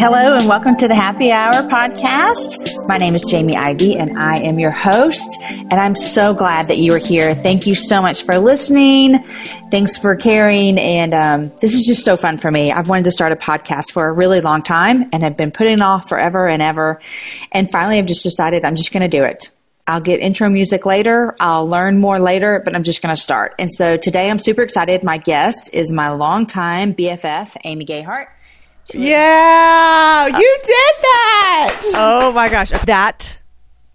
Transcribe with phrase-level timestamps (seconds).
[0.00, 2.88] Hello and welcome to the Happy Hour podcast.
[2.88, 5.36] My name is Jamie Ivey and I am your host.
[5.50, 7.34] And I'm so glad that you are here.
[7.34, 9.18] Thank you so much for listening.
[9.70, 10.78] Thanks for caring.
[10.78, 12.72] And um, this is just so fun for me.
[12.72, 15.82] I've wanted to start a podcast for a really long time and have been putting
[15.82, 16.98] off forever and ever.
[17.52, 19.50] And finally, I've just decided I'm just going to do it.
[19.86, 21.36] I'll get intro music later.
[21.40, 23.54] I'll learn more later, but I'm just going to start.
[23.58, 25.04] And so today I'm super excited.
[25.04, 28.28] My guest is my longtime BFF, Amy Gayhart.
[28.94, 31.82] Yeah, uh, you did that.
[31.94, 33.38] Oh my gosh, that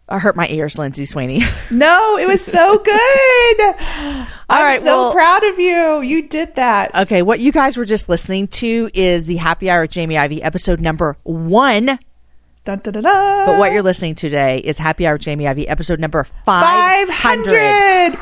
[0.07, 1.41] I hurt my ears, Lindsay Sweeney.
[1.71, 3.59] No, it was so good.
[3.69, 6.01] I'm right, so well- proud of you.
[6.01, 6.93] You did that.
[6.95, 10.41] Okay, what you guys were just listening to is the Happy Hour with Jamie Ivey
[10.43, 11.85] episode number one.
[12.65, 13.45] Dun, dun, dun, dun.
[13.47, 17.13] But what you're listening to today is Happy Hour with Jamie Ivey episode number 500.
[17.13, 18.19] 500.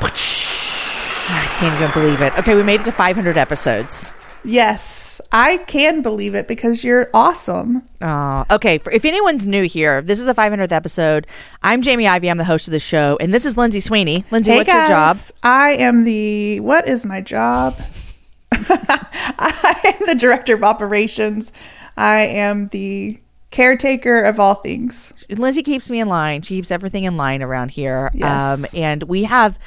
[1.26, 2.36] I can't even believe it.
[2.38, 4.12] Okay, we made it to 500 episodes.
[4.44, 7.82] Yes, I can believe it because you're awesome.
[8.00, 11.26] Uh, okay, for, if anyone's new here, this is the 500th episode.
[11.62, 12.30] I'm Jamie Ivey.
[12.30, 14.24] I'm the host of the show, and this is Lindsay Sweeney.
[14.30, 15.16] Lindsay, hey what's guys, your job?
[15.42, 16.60] I am the.
[16.60, 17.80] What is my job?
[18.52, 21.50] I am the director of operations.
[21.96, 23.18] I am the
[23.50, 25.12] caretaker of all things.
[25.30, 26.42] Lindsay keeps me in line.
[26.42, 28.10] She keeps everything in line around here.
[28.12, 28.64] Yes.
[28.64, 29.58] Um, and we have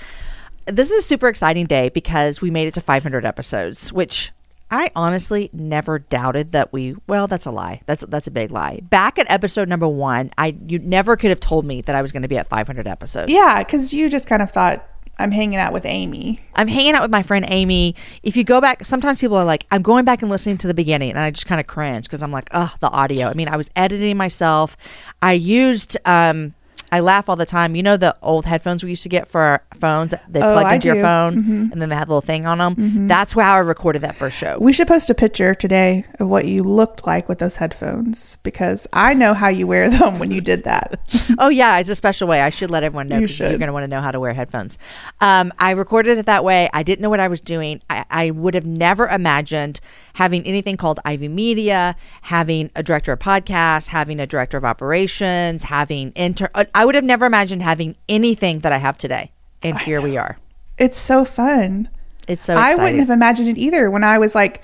[0.66, 4.32] this is a super exciting day because we made it to 500 episodes, which
[4.70, 6.96] I honestly never doubted that we.
[7.08, 7.82] Well, that's a lie.
[7.86, 8.82] That's that's a big lie.
[8.84, 12.12] Back at episode number one, I you never could have told me that I was
[12.12, 13.32] going to be at 500 episodes.
[13.32, 14.88] Yeah, because you just kind of thought
[15.20, 16.40] I'm hanging out with Amy.
[16.54, 17.96] I'm hanging out with my friend Amy.
[18.24, 20.74] If you go back, sometimes people are like, I'm going back and listening to the
[20.74, 23.28] beginning, and I just kind of cringe because I'm like, oh, the audio.
[23.28, 24.78] I mean, I was editing myself.
[25.22, 26.54] I used, um,
[26.92, 27.76] I laugh all the time.
[27.76, 30.14] You know the old headphones we used to get for our phones?
[30.30, 31.72] They Oh, plugged into your phone, Mhm.
[31.72, 33.08] and then they had a little thing on them.
[33.08, 34.58] That's how I recorded that first show.
[34.60, 38.88] We should post a picture today of what you looked like with those headphones because
[38.94, 41.00] I know how you wear them when you did that.
[41.40, 42.42] oh yeah, it's a special way.
[42.42, 44.20] I should let everyone know because you are going to want to know how to
[44.20, 44.78] wear headphones.
[45.22, 46.70] Um, I recorded it that way.
[46.74, 47.82] I didn't know what I was doing.
[47.90, 49.80] I, I would have never imagined
[50.14, 55.64] having anything called Ivey Media, having a director of podcasts, having a director of operations,
[55.66, 56.50] having intern.
[56.78, 59.32] I would have never imagined having anything that I have today.
[59.64, 60.38] And here we are.
[60.78, 61.90] It's so fun.
[62.28, 64.62] It's so I wouldn't have imagined it either when I was like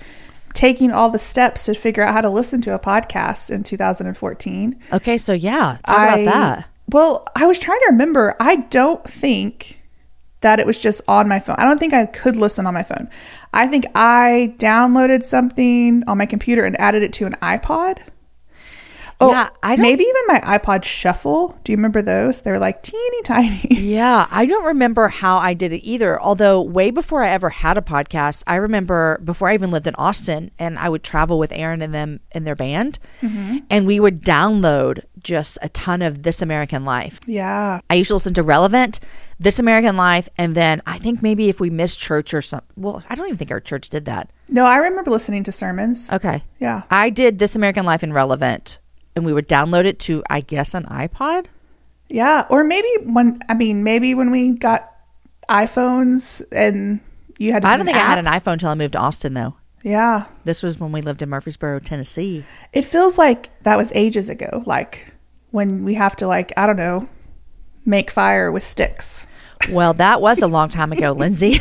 [0.53, 4.79] taking all the steps to figure out how to listen to a podcast in 2014.
[4.93, 6.69] okay, so yeah, talk I, about that.
[6.89, 8.35] Well, I was trying to remember.
[8.39, 9.81] I don't think
[10.41, 11.55] that it was just on my phone.
[11.57, 13.09] I don't think I could listen on my phone.
[13.53, 18.03] I think I downloaded something on my computer and added it to an iPod.
[19.23, 21.57] Oh, Yeah, I don't- maybe even my iPod Shuffle.
[21.63, 22.41] Do you remember those?
[22.41, 23.67] They were like teeny tiny.
[23.93, 26.19] Yeah, I don't remember how I did it either.
[26.21, 29.95] Although, way before I ever had a podcast, I remember before I even lived in
[29.95, 33.57] Austin and I would travel with Aaron and them in their band, mm-hmm.
[33.69, 37.19] and we would download just a ton of This American Life.
[37.27, 37.79] yeah.
[37.89, 38.99] I used to listen to Relevant,
[39.39, 42.67] This American Life, and then I think maybe if we missed church or something.
[42.75, 44.31] Well, I don't even think our church did that.
[44.49, 46.11] No, I remember listening to sermons.
[46.11, 46.43] Okay.
[46.59, 46.83] Yeah.
[46.91, 48.79] I did This American Life and Relevant,
[49.15, 51.47] and we would download it to, I guess, an iPod.
[52.09, 52.45] Yeah.
[52.49, 54.91] Or maybe when, I mean, maybe when we got
[55.49, 56.99] iPhones and
[57.37, 59.33] you had to I don't think I had an iPhone until I moved to Austin,
[59.33, 59.55] though.
[59.83, 60.25] Yeah.
[60.45, 62.43] This was when we lived in Murfreesboro, Tennessee.
[62.71, 64.63] It feels like that was ages ago.
[64.65, 65.13] Like
[65.51, 67.09] when we have to, like, I don't know,
[67.85, 69.27] make fire with sticks.
[69.69, 71.59] Well, that was a long time ago, Lindsay.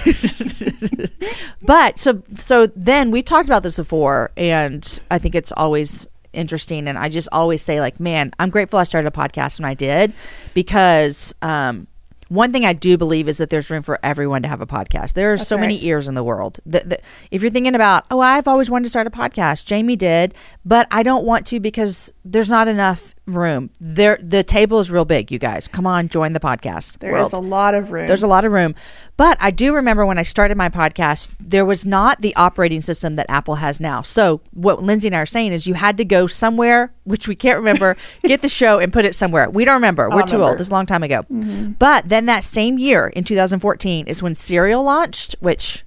[1.63, 6.89] but so so then we've talked about this before, and I think it's always interesting.
[6.89, 9.75] And I just always say, like, man, I'm grateful I started a podcast when I
[9.75, 10.13] did
[10.55, 11.87] because um,
[12.33, 15.13] one thing I do believe is that there's room for everyone to have a podcast.
[15.13, 16.61] There are That's so many ears in the world.
[16.65, 17.01] The, the,
[17.31, 20.35] if you're thinking about, oh, I've always wanted to start a podcast, Jamie did,
[20.65, 23.71] but I don't want to because there's not enough room.
[23.81, 25.31] There, the table is real big.
[25.31, 26.99] You guys, come on, join the podcast.
[26.99, 27.45] There is world.
[27.45, 28.09] a lot of room.
[28.09, 28.75] There's a lot of room.
[29.17, 33.17] But I do remember when I started my podcast, there was not the operating system
[33.17, 34.03] that Apple has now.
[34.03, 37.37] So what Lindsay and I are saying is you had to go somewhere, which we
[37.37, 39.49] can't remember, get the show and put it somewhere.
[39.49, 40.09] We don't remember.
[40.09, 40.43] We're too old.
[40.43, 40.59] remember.
[40.59, 41.23] This is a long time ago.
[41.23, 41.73] Mm-hmm.
[41.73, 45.85] But then that same year in 2014 is when Serial launched, which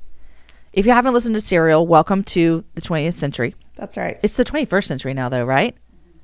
[0.71, 3.55] if you haven't listened to Serial, welcome to the 20th century.
[3.75, 4.19] That's right.
[4.23, 5.75] It's the 21st century now though, right?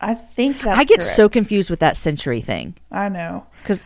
[0.01, 3.45] I think that's I get so confused with that century thing I know.
[3.62, 3.86] because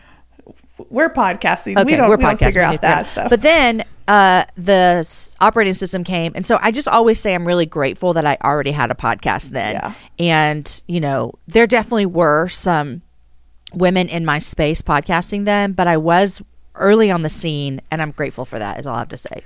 [0.90, 1.76] we're podcasting.
[1.78, 2.46] Okay, we don't, we're we don't podcasting.
[2.46, 3.30] figure out that stuff.
[3.30, 7.46] But then uh, the s- operating system came, and so I just always say I'm
[7.46, 9.72] really grateful that I already had a podcast then.
[9.74, 9.94] Yeah.
[10.18, 13.02] And you know, there definitely were some
[13.72, 16.42] women in my space podcasting then, but I was
[16.74, 18.78] early on the scene, and I'm grateful for that.
[18.78, 19.42] Is all I have to say.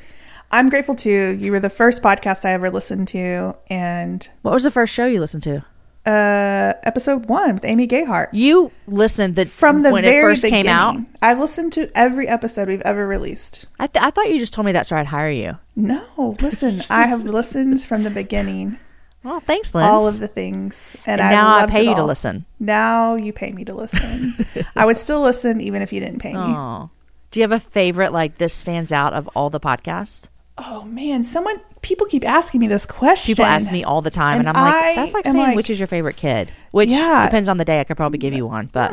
[0.53, 1.37] I'm grateful too.
[1.39, 5.07] You were the first podcast I ever listened to, and What was the first show
[5.07, 5.65] you listened to?
[6.07, 8.29] Uh, episode one with Amy Gayhart.
[8.33, 10.97] You listened that From the when very it first beginning, came out.
[11.23, 13.67] I've listened to every episode we've ever released.
[13.79, 15.59] I, th- I thought you just told me that so I'd hire you.
[15.77, 18.79] No, listen, I have listened from the beginning,
[19.23, 19.85] Well, thanks, Liz.
[19.85, 22.47] all of the things, and, and I now I pay you to listen.
[22.59, 24.47] Now you pay me to listen.
[24.77, 26.39] I would still listen even if you didn't pay me.
[26.41, 26.91] Oh,
[27.31, 30.29] do you have a favorite like this stands out of all the podcasts?
[30.63, 33.33] Oh man, someone people keep asking me this question.
[33.33, 35.71] People ask me all the time, and, And I'm like, that's like saying like- which
[35.71, 36.53] is your favorite kid.
[36.71, 37.25] Which Yeah.
[37.25, 37.81] depends on the day.
[37.81, 38.93] I could probably give you one, but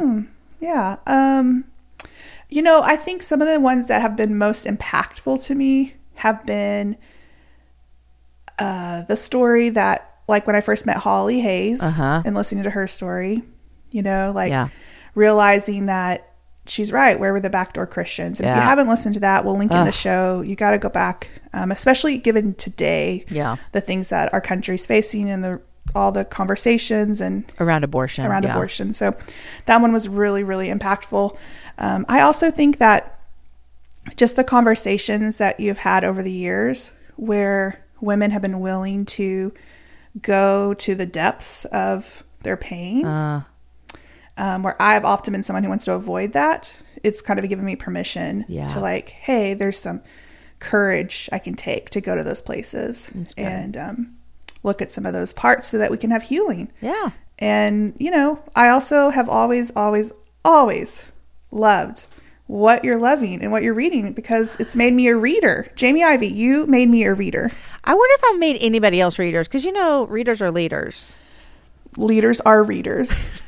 [0.60, 0.96] Yeah.
[1.06, 1.66] Um
[2.50, 5.96] you know, I think some of the ones that have been most impactful to me
[6.16, 6.96] have been
[8.60, 12.22] uh the story that like when I first met Holly Hayes Uh-huh.
[12.26, 13.44] and listening to her story,
[13.92, 14.70] you know, like Yeah.
[15.16, 16.32] realizing that
[16.70, 17.20] she's right.
[17.20, 18.40] Where were the backdoor Christians?
[18.40, 20.42] And if you haven't listened to that, we'll link in the show.
[20.42, 23.58] You got to go back, um, especially given today, Yeah.
[23.72, 25.62] the things that our country's facing and the
[25.96, 28.52] all the conversations and around abortion, around yeah.
[28.52, 28.94] abortion.
[28.94, 29.16] So
[29.68, 31.38] that one was really, really impactful.
[31.78, 33.20] Um, I also think that
[34.18, 39.54] just the conversations that you've had over the years where women have been willing to
[40.22, 43.44] go to the depths of their pain, Uh,
[44.38, 46.76] um, where I've often been someone who wants to avoid that.
[47.04, 48.68] It's kind of given me permission Yeah.
[48.68, 50.02] to like, hey, there's some
[50.60, 54.16] courage I can take to go to those places and um,
[54.64, 56.72] look at some of those parts so that we can have healing.
[56.82, 57.12] yeah.
[57.40, 60.12] And, you know, I also have always, always,
[60.44, 61.06] always
[61.52, 62.06] loved
[62.48, 65.70] what you're loving and what you're reading because it's made me a reader.
[65.76, 67.52] Jamie Ivey, you made me a reader.
[67.84, 71.16] I wonder if I've made anybody else readers because you know readers are leaders.
[71.96, 73.24] Leaders are readers.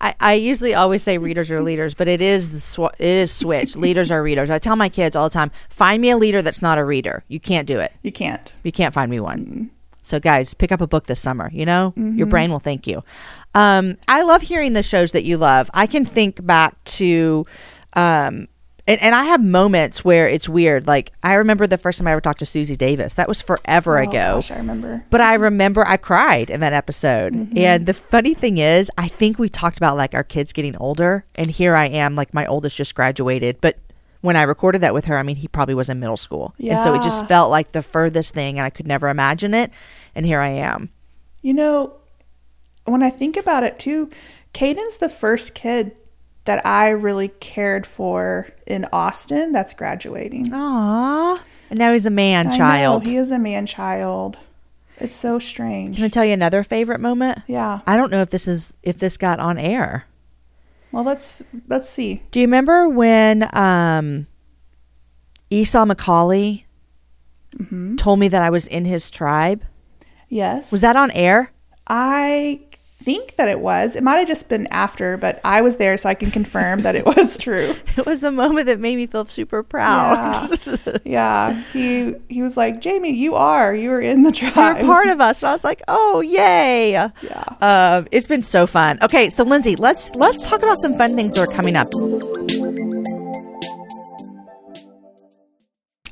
[0.00, 3.32] I, I usually always say readers are leaders, but it is the sw- it is
[3.32, 3.76] switch.
[3.76, 4.50] leaders are readers.
[4.50, 7.24] I tell my kids all the time, find me a leader that's not a reader.
[7.28, 7.92] You can't do it.
[8.02, 8.52] You can't.
[8.62, 9.70] You can't find me one.
[10.02, 11.50] So, guys, pick up a book this summer.
[11.52, 12.16] You know, Mm-hmm.
[12.18, 13.02] your brain will thank you.
[13.54, 15.70] Um, I love hearing the shows that you love.
[15.74, 17.46] I can think back to,
[17.94, 18.48] um,
[18.86, 20.86] and, and I have moments where it's weird.
[20.86, 23.14] Like I remember the first time I ever talked to Susie Davis.
[23.14, 24.12] That was forever Oh, ago.
[24.12, 25.04] gosh, I remember.
[25.10, 27.32] But I remember I cried in that episode.
[27.34, 27.58] Mm-hmm.
[27.58, 31.24] And the funny thing is, I think we talked about like our kids getting older.
[31.34, 33.60] And here I am, like my oldest just graduated.
[33.60, 33.78] But
[34.20, 36.54] when I recorded that with her, I mean, he probably was in middle school.
[36.58, 36.74] Yeah.
[36.76, 38.58] And so it just felt like the furthest thing.
[38.58, 39.70] And I could never imagine it.
[40.14, 40.90] And here I am.
[41.42, 41.94] You know,
[42.84, 44.10] when I think about it too,
[44.52, 45.92] Caden's the first kid
[46.46, 50.46] that I really cared for in Austin that's graduating.
[50.50, 51.38] Aww.
[51.70, 53.04] And now he's a man I child.
[53.04, 54.38] know, he is a man child.
[54.98, 55.96] It's so strange.
[55.96, 57.40] Can I tell you another favorite moment?
[57.46, 57.80] Yeah.
[57.86, 60.06] I don't know if this is if this got on air.
[60.92, 62.22] Well, let's let's see.
[62.30, 64.26] Do you remember when um,
[65.50, 66.62] Esau McCauley
[67.58, 67.96] Mm-hmm.
[67.96, 69.64] told me that I was in his tribe?
[70.28, 70.70] Yes.
[70.70, 71.52] Was that on air?
[71.86, 72.60] I
[73.06, 73.94] think that it was.
[73.94, 76.96] It might have just been after, but I was there, so I can confirm that
[76.96, 77.76] it was true.
[77.96, 80.58] It was a moment that made me feel super proud.
[80.66, 80.98] Yeah.
[81.04, 81.62] yeah.
[81.72, 83.72] He he was like, Jamie, you are.
[83.74, 84.78] You are in the tribe.
[84.78, 85.40] You're part of us.
[85.40, 86.90] And I was like, oh, yay.
[86.90, 87.10] Yeah.
[87.60, 88.98] Um, it's been so fun.
[89.00, 91.88] Okay, so Lindsay, let's let's talk about some fun things that are coming up.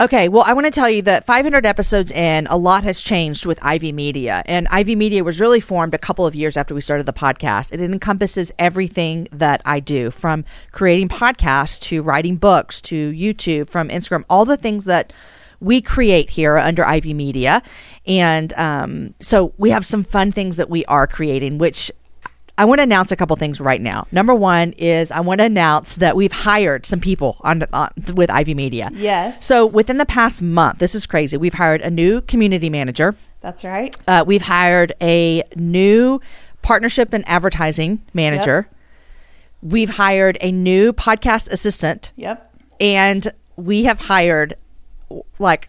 [0.05, 3.47] Okay, well, I want to tell you that 500 episodes in, a lot has changed
[3.47, 4.43] with Ivey Media.
[4.45, 7.73] And Ivey Media was really formed a couple of years after we started the podcast.
[7.73, 13.89] It encompasses everything that I do from creating podcasts to writing books to YouTube, from
[13.89, 15.11] Instagram, all the things that
[15.59, 17.63] we create here under Ivey Media.
[18.07, 21.91] And um, so we have some fun things that we are creating, which
[22.57, 24.07] I want to announce a couple things right now.
[24.13, 28.31] Number one is I want to announce that we've hired some people on, on with
[28.31, 28.91] Ivey Media.
[28.95, 29.45] Yes.
[29.45, 31.37] So within the past month, this is crazy.
[31.37, 33.17] We've hired a new community manager.
[33.41, 33.97] That's right.
[34.07, 36.21] Uh, we've hired a new
[36.63, 38.69] partnership and advertising manager.
[39.61, 42.55] We've hired a new podcast assistant, Yep.
[42.81, 44.57] and we have hired
[45.39, 45.69] like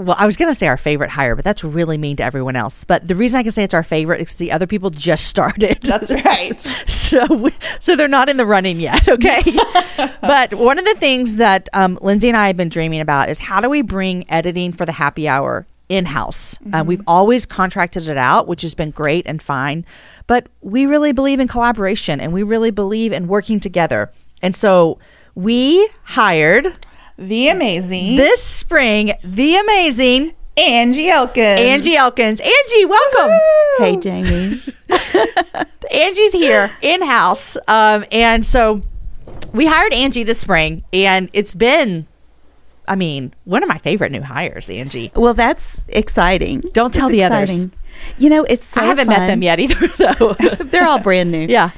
[0.00, 2.56] well, I was going to say our favorite hire, but that's really mean to everyone
[2.56, 2.84] else.
[2.84, 5.82] But the reason I can say it's our favorite is the other people just started.
[5.82, 6.60] That's right.
[7.10, 9.42] so we, so they're not in the running yet okay
[10.20, 13.40] but one of the things that um, lindsay and i have been dreaming about is
[13.40, 18.16] how do we bring editing for the happy hour in-house uh, we've always contracted it
[18.16, 19.84] out which has been great and fine
[20.28, 24.98] but we really believe in collaboration and we really believe in working together and so
[25.34, 26.72] we hired
[27.20, 31.60] The amazing this spring the amazing Angie Elkins.
[31.60, 32.40] Angie Elkins.
[32.40, 33.38] Angie, welcome.
[33.78, 34.60] Hey, Jamie.
[35.92, 37.56] Angie's here in house.
[37.68, 38.82] Um, and so
[39.52, 42.06] we hired Angie this spring, and it's been,
[42.88, 45.12] I mean, one of my favorite new hires, Angie.
[45.14, 46.62] Well, that's exciting.
[46.72, 47.66] Don't tell It's the others.
[48.18, 50.34] You know, it's so I haven't met them yet either, though.
[50.64, 51.46] They're all brand new.
[51.46, 51.70] yeah.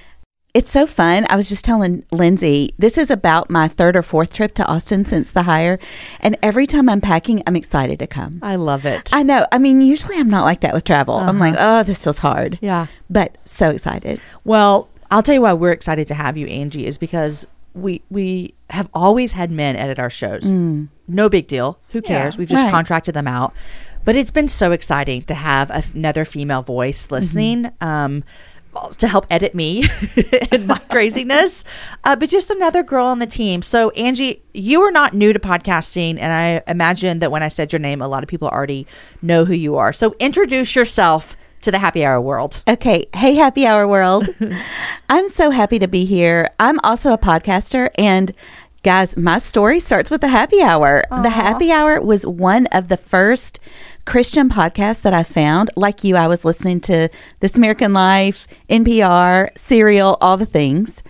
[0.54, 1.24] It's so fun.
[1.30, 5.06] I was just telling Lindsay, this is about my third or fourth trip to Austin
[5.06, 5.78] since the hire.
[6.20, 8.38] And every time I'm packing, I'm excited to come.
[8.42, 9.08] I love it.
[9.14, 9.46] I know.
[9.50, 11.14] I mean, usually I'm not like that with travel.
[11.16, 11.80] I'm like, uh-huh.
[11.80, 12.58] oh, this feels hard.
[12.60, 12.88] yeah.
[13.08, 14.20] But so excited.
[14.44, 18.52] Well, I'll tell you why we're excited to have you, Angie, is because we we
[18.68, 20.44] have always had men edit our shows.
[20.44, 20.88] Mm.
[21.08, 21.78] No big deal.
[21.90, 22.34] Who cares?
[22.34, 22.38] Yeah.
[22.40, 22.70] We've just Right.
[22.70, 23.54] contracted them out.
[24.04, 27.64] But it's been so exciting to have another female voice listening.
[27.64, 27.84] Mm-hmm.
[27.88, 28.24] Um,
[28.98, 29.84] to help edit me
[30.50, 31.64] and my craziness,
[32.04, 33.62] uh, but just another girl on the team.
[33.62, 37.72] So, Angie, you are not new to podcasting, and I imagine that when I said
[37.72, 38.86] your name, a lot of people already
[39.20, 39.92] know who you are.
[39.92, 42.62] So, introduce yourself to the happy hour world.
[42.66, 43.06] Okay.
[43.14, 44.28] Hey, happy hour world.
[45.08, 46.50] I'm so happy to be here.
[46.58, 48.34] I'm also a podcaster and
[48.82, 51.04] guys, my story starts with the happy hour.
[51.08, 53.60] The happy hour was one of the first
[54.04, 55.70] Christian podcasts that I found.
[55.76, 57.08] Like you, I was listening to
[57.40, 61.02] This American Life, NPR, Serial, all the things.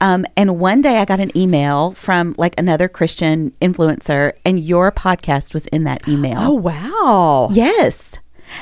[0.00, 4.90] Um, and one day I got an email from like another Christian influencer, and your
[4.90, 6.38] podcast was in that email.
[6.38, 7.48] Oh, wow.
[7.52, 8.18] Yes.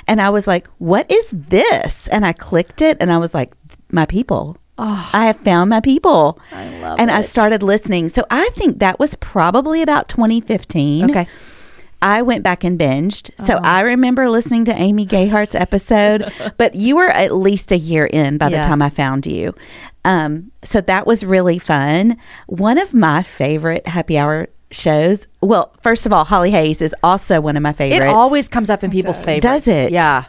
[0.07, 2.09] And I was like, what is this?
[2.09, 3.53] And I clicked it and I was like,
[3.91, 4.59] my people.
[4.81, 6.39] I have found my people.
[6.53, 8.09] I love and I started listening.
[8.11, 11.11] So I think that was probably about 2015.
[11.11, 11.27] Okay.
[12.01, 13.31] I went back and binged.
[13.45, 13.61] So Uh-huh.
[13.65, 18.39] I remember listening to Amy Gayhart's episode, but you were at least a year in
[18.39, 19.55] by the time I found you.
[20.05, 22.17] Um, so that was really fun.
[22.47, 25.27] One of my favorite happy hour shows.
[25.41, 28.05] Well, first of all, Holly Hayes is also one of my favorites.
[28.05, 29.25] It always comes up in people's does.
[29.25, 29.65] favorites.
[29.65, 29.93] Does it?
[29.93, 30.25] Yeah.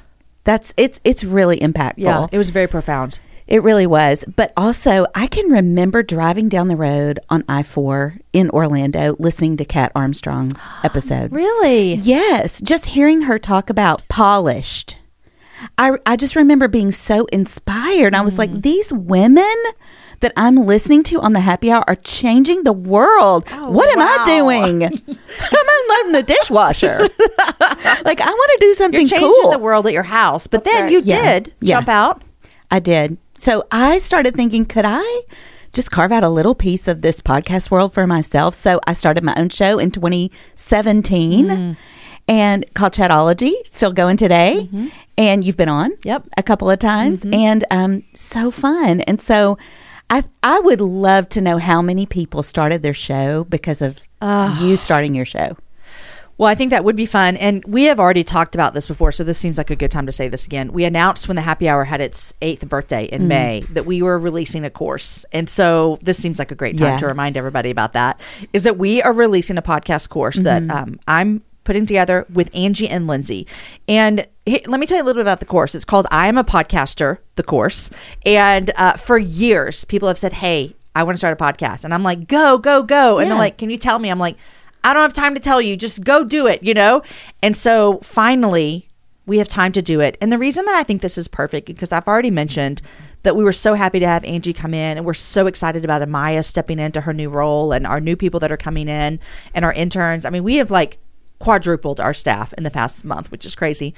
[0.45, 1.93] That's it's it's really impactful.
[1.97, 2.27] Yeah.
[2.31, 3.19] It was very profound.
[3.49, 4.23] It really was.
[4.35, 9.57] But also, I can remember driving down the road on I 4 in Orlando listening
[9.57, 11.31] to Kat Armstrong's episode.
[11.33, 11.95] Really?
[11.95, 14.97] Yes, just hearing her talk about polished.
[15.77, 18.13] I, I just remember being so inspired.
[18.15, 18.37] I was Mm.
[18.37, 19.43] like, these women
[20.21, 23.49] that I'm listening to on the happy hour are changing the world.
[23.49, 24.15] what am Oh, wow.
[24.19, 24.83] I doing?
[24.83, 26.99] I'm unloading the dishwasher.
[28.05, 29.51] like, I want to do something You're changing cool.
[29.51, 30.91] the world at your house, but That's then right.
[30.93, 31.39] you Yeah.
[31.39, 31.77] did Yeah.
[31.77, 32.21] jump out.
[32.71, 33.17] I did.
[33.39, 35.21] So I started thinking, could I
[35.71, 38.53] just carve out a little piece of this podcast world for myself?
[38.53, 41.71] So I started my own show in 2017 Mm-hmm.
[42.27, 44.67] and called Chatology, still going today.
[45.17, 46.27] And you've been on Yep.
[46.37, 48.99] a couple of times and um, so fun.
[49.01, 49.57] And so
[50.09, 53.99] I, I would love to know how many people started their show because of
[54.59, 55.55] you starting your show.
[56.39, 57.35] Well, I think that would be fun.
[57.35, 60.05] And we have already talked about this before, so this seems like a good time
[60.05, 60.71] to say this again.
[60.71, 64.17] We announced when the happy hour had its eighth birthday in May that we were
[64.17, 65.25] releasing a course.
[65.33, 66.99] And so this seems like a great time Yeah.
[66.99, 68.21] to remind everybody about that.
[68.53, 72.87] Is that we are releasing a podcast course that um, I'm putting together with Angie
[72.87, 73.45] and Lindsay.
[73.89, 75.75] And let me tell you a little bit about the course.
[75.75, 77.89] It's called I Am a Podcaster, the course.
[78.25, 81.83] And uh, for years, people have said, Hey, I want to start a podcast.
[81.83, 83.19] And I'm like, Go, go, go.
[83.19, 84.09] And they're like, Can you tell me?
[84.09, 84.37] I'm like,
[84.83, 85.75] I don't have time to tell you.
[85.75, 87.01] Just go do it, you know?
[87.41, 88.89] And so finally,
[89.25, 90.17] we have time to do it.
[90.19, 92.81] And the reason that I think this is perfect, because I've already mentioned
[93.23, 96.01] that we were so happy to have Angie come in and we're so excited about
[96.01, 99.19] Amaya stepping into her new role and our new people that are coming in
[99.53, 100.25] and our interns.
[100.25, 100.97] I mean, we have like
[101.37, 103.93] quadrupled our staff in the past month, which is crazy.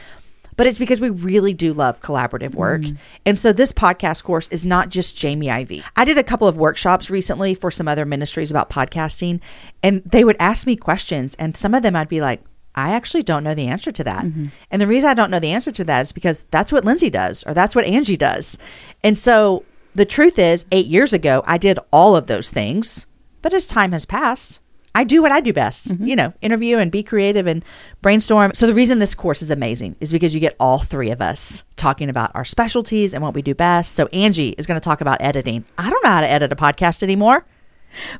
[0.57, 2.81] But it's because we really do love collaborative work.
[2.81, 2.97] Mm.
[3.25, 5.83] And so this podcast course is not just Jamie Ivey.
[5.95, 9.39] I did a couple of workshops recently for some other ministries about podcasting,
[9.81, 12.41] and they would ask me questions, and some of them I'd be like,
[12.73, 14.23] I actually don't know the answer to that.
[14.23, 14.45] Mm-hmm.
[14.69, 17.09] And the reason I don't know the answer to that is because that's what Lindsay
[17.09, 18.57] does, or that's what Angie does.
[19.03, 23.05] And so the truth is, eight years ago, I did all of those things.
[23.41, 24.60] But as time has passed,
[24.93, 26.05] I do what I do best, mm-hmm.
[26.05, 27.63] you know, interview and be creative and
[28.01, 28.51] brainstorm.
[28.53, 31.63] So the reason this course is amazing is because you get all three of us
[31.77, 33.93] talking about our specialties and what we do best.
[33.93, 35.63] So Angie is going to talk about editing.
[35.77, 37.45] I don't know how to edit a podcast anymore.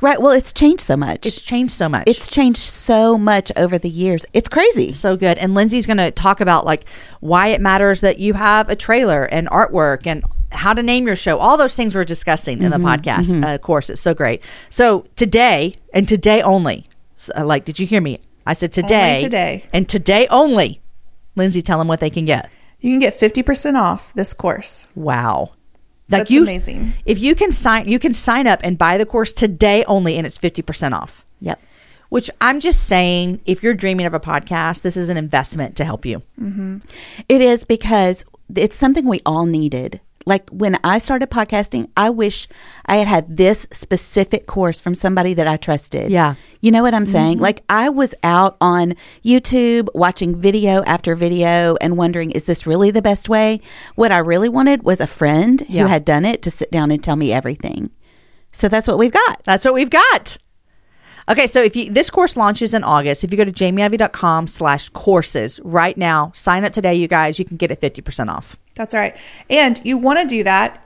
[0.02, 0.22] Right.
[0.22, 1.26] Well, it's changed so much.
[1.26, 2.04] It's changed so much.
[2.08, 4.26] It's changed so much over the years.
[4.34, 4.94] It's crazy.
[4.94, 5.38] so good.
[5.38, 6.86] And Lindsay's going to talk about like
[7.20, 11.16] why it matters that you have a trailer and artwork and how to name your
[11.16, 11.40] show.
[11.40, 13.90] All those things we're discussing in the podcast uh, course.
[13.90, 14.42] It's so great.
[14.70, 16.88] So today and today only.
[17.18, 18.20] s- uh, like, did you hear me?
[18.46, 19.18] I said today.
[19.22, 19.64] today.
[19.74, 20.82] And today only.
[21.36, 22.50] Lindsay, tell them what they can get.
[22.80, 24.88] You can get 50% off this course.
[24.96, 25.52] Wow.
[26.10, 26.94] Like That's you, amazing.
[27.06, 30.28] If you can sign, you can sign up and buy the course today only, and
[30.28, 31.24] it's fifty percent off.
[31.40, 31.64] Yep.
[32.10, 35.86] Which I'm just saying, if you're dreaming of a podcast, this is an investment to
[35.86, 36.22] help you.
[37.30, 40.02] It is because it's something we all needed.
[40.26, 42.48] Like when I started podcasting, I wish
[42.86, 46.12] I had had this specific course from somebody that I trusted.
[46.12, 46.36] Yeah.
[46.62, 47.36] You know what I'm saying?
[47.38, 47.44] Mm-hmm.
[47.44, 52.92] Like I was out on YouTube watching video after video and wondering, is this really
[52.92, 53.62] the best way?
[53.96, 55.82] What I really wanted was a friend Yeah.
[55.84, 57.90] who had done it to sit down and tell me everything.
[58.52, 59.42] So that's what we've got.
[59.44, 60.38] That's what we've got.
[61.30, 64.90] Okay, so if you this course launches in August, if you go to jamieivey.com slash
[64.90, 68.58] courses right now, sign up today, you guys, you can get it 50% off.
[68.76, 69.16] That's right.
[69.50, 70.86] And you want to do that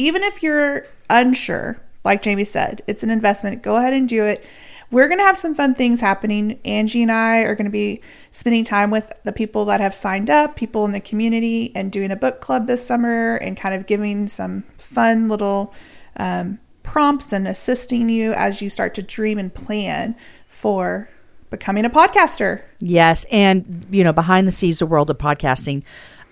[0.00, 3.62] even if you're unsure, like Jamie said, it's an investment.
[3.62, 4.46] Go ahead and do it.
[4.90, 6.58] We're going to have some fun things happening.
[6.64, 10.30] Angie and I are going to be spending time with the people that have signed
[10.30, 13.86] up, people in the community, and doing a book club this summer and kind of
[13.86, 15.74] giving some fun little
[16.16, 20.16] um, prompts and assisting you as you start to dream and plan
[20.48, 21.10] for
[21.50, 22.62] becoming a podcaster.
[22.78, 25.82] Yes, and you know, behind the scenes, the world of podcasting.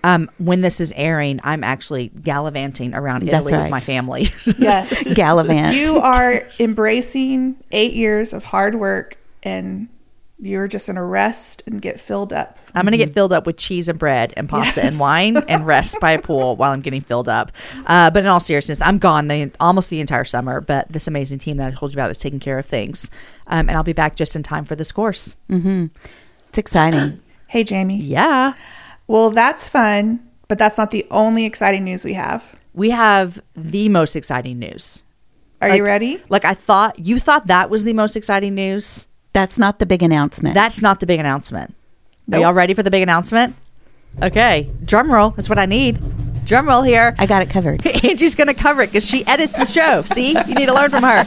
[0.03, 4.29] Um, when this is airing, I'm actually gallivanting around That's Italy with my family.
[4.57, 5.13] Yes.
[5.13, 5.75] Gallivant.
[5.75, 9.89] you are embracing eight years of hard work and
[10.41, 12.57] you're just going to rest and get filled up.
[12.73, 15.67] I'm going to get filled up with cheese and bread and pasta and wine and
[15.67, 17.51] rest by a pool while I'm getting filled up.
[17.85, 20.61] Uh, but in all seriousness, I'm gone the, almost the entire summer.
[20.61, 23.09] But this amazing team that I told you about is taking care of things,
[23.47, 25.35] um, and I'll be back just in time for this course.
[25.49, 27.19] It's exciting.
[27.47, 27.99] Hey, Jamie.
[28.01, 28.53] Yeah,
[29.09, 32.43] Well, that's fun, but that's not the only exciting news we have.
[32.75, 35.01] we have the most exciting news.
[35.61, 36.21] Are Like- you ready?
[36.29, 39.07] Like I thought, you thought that was the most exciting news.
[39.33, 40.53] That's not the big announcement.
[40.53, 41.73] That's not the big announcement.
[42.31, 43.55] Are y'all ready for the big announcement?
[44.21, 45.31] Okay, drum roll.
[45.31, 45.99] That's what I need.
[46.45, 47.15] Drum roll here.
[47.17, 47.85] I got it covered.
[48.05, 50.03] Angie's going to cover it because she edits the show.
[50.03, 51.23] See, you need to learn from her.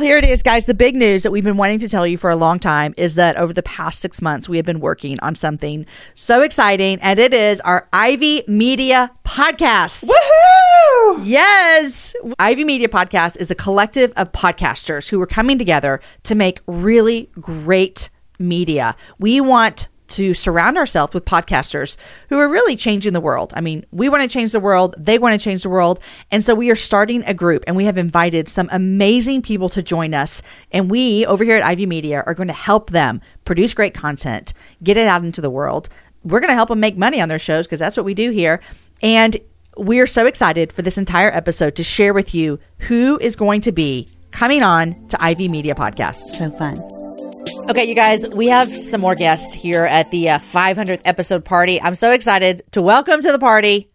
[0.00, 0.66] Here it is, guys.
[0.66, 3.16] The big news that we've been wanting to tell you for a long time is
[3.16, 7.18] that over the past six months, we have been working on something so exciting, and
[7.18, 10.04] it is our Ivey Media podcast.
[10.04, 11.20] Woohoo!
[11.24, 12.14] Yes.
[12.38, 17.28] Ivey Media Podcast is a collective of podcasters who are coming together to make really
[17.40, 18.08] great
[18.38, 18.94] media.
[19.18, 21.96] We want to surround ourselves with podcasters
[22.28, 23.52] who are really changing the world.
[23.56, 26.00] I mean, we want to change the world, they want to change the world.
[26.30, 29.82] And so we are starting a group and we have invited some amazing people to
[29.82, 30.42] join us.
[30.72, 34.52] And we over here at Ivey Media are going to help them produce great content,
[34.82, 35.88] get it out into the world.
[36.24, 38.30] We're going to help them make money on their shows because that's what we do
[38.30, 38.60] here.
[39.02, 39.36] And
[39.76, 43.60] we are so excited for this entire episode to share with you who is going
[43.62, 46.36] to be coming on to Ivey Media Podcast.
[46.36, 47.27] So fun.
[47.68, 51.78] Okay, you guys, we have some more guests here at the uh, 500th episode party.
[51.82, 53.90] I'm so excited to welcome to the party.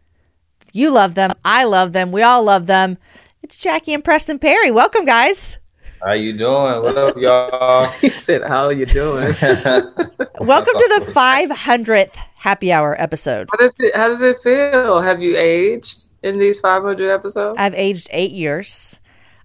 [0.73, 1.31] You love them.
[1.43, 2.11] I love them.
[2.11, 2.99] We all love them.
[3.41, 4.69] It's Jackie and Preston Perry.
[4.69, 5.57] Welcome, guys.
[6.03, 6.83] How you doing?
[6.83, 7.85] What up, y'all?
[8.01, 9.33] He said, "How are you doing?
[9.41, 13.49] Welcome to the 500th happy hour episode.
[13.51, 15.01] how, does it, how does it feel?
[15.01, 18.99] Have you aged in these 500 episodes?" I've aged eight years.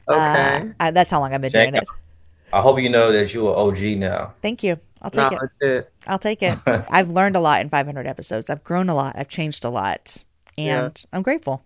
[0.06, 1.88] Okay, Uh, I, that's how long I've been doing Jack, it.
[2.52, 4.34] I hope you know that you're an OG now.
[4.42, 4.78] Thank you.
[5.02, 5.50] I'll take Nah, it.
[5.62, 5.92] legit.
[6.06, 6.56] I'll take it.
[6.66, 8.50] I've learned a lot in 500 episodes.
[8.50, 9.14] I've grown a lot.
[9.16, 10.24] I've changed a lot.
[10.56, 11.64] And I'm grateful.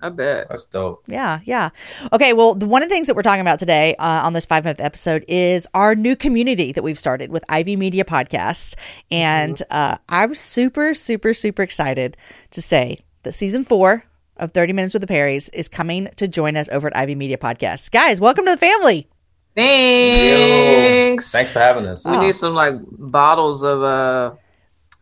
[0.00, 0.48] I bet.
[0.48, 1.02] That's dope.
[1.08, 1.70] Yeah, yeah.
[2.12, 4.46] Okay, well, the, one of the things that we're talking about today uh, on this
[4.46, 8.74] 500th episode is our new community that we've started with Ivey Media Podcasts.
[9.10, 12.16] And uh, I'm super, super, super excited
[12.52, 14.04] to say that season four
[14.36, 17.36] of 30 Minutes with the Perrys is coming to join us over at Ivey Media
[17.38, 17.90] Podcasts.
[17.90, 19.08] Guys, welcome to the family.
[19.58, 21.32] Thanks.
[21.32, 22.04] Thanks for having us.
[22.04, 24.34] We need some like bottles of uh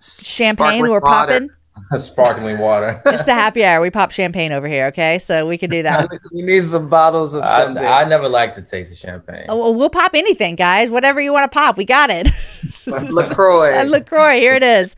[0.01, 1.51] Champagne, Sparkling we're popping.
[1.99, 3.03] Sparkling water.
[3.17, 3.81] It's the happy hour.
[3.81, 5.19] We pop champagne over here, okay?
[5.19, 6.11] So we can do that.
[6.33, 7.85] we need some bottles of I, something.
[7.85, 9.47] I never liked the taste of champagne.
[9.49, 10.91] Oh, well, we'll pop anything, guys.
[10.91, 12.29] Whatever you want to pop, we got it.
[12.87, 13.85] LaCroix.
[13.85, 14.97] LaCroix, here it is.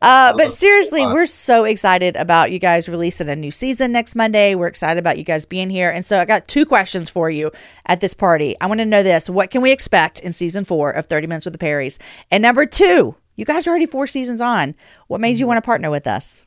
[0.00, 1.14] Uh, but seriously, LaCroix.
[1.14, 4.54] we're so excited about you guys releasing a new season next Monday.
[4.54, 5.90] We're excited about you guys being here.
[5.90, 7.50] And so I got two questions for you
[7.86, 8.56] at this party.
[8.60, 9.28] I want to know this.
[9.28, 11.98] What can we expect in season four of 30 Minutes with the Perrys?
[12.30, 14.74] And number two, you guys are already four seasons on.
[15.06, 16.44] What made you want to partner with us?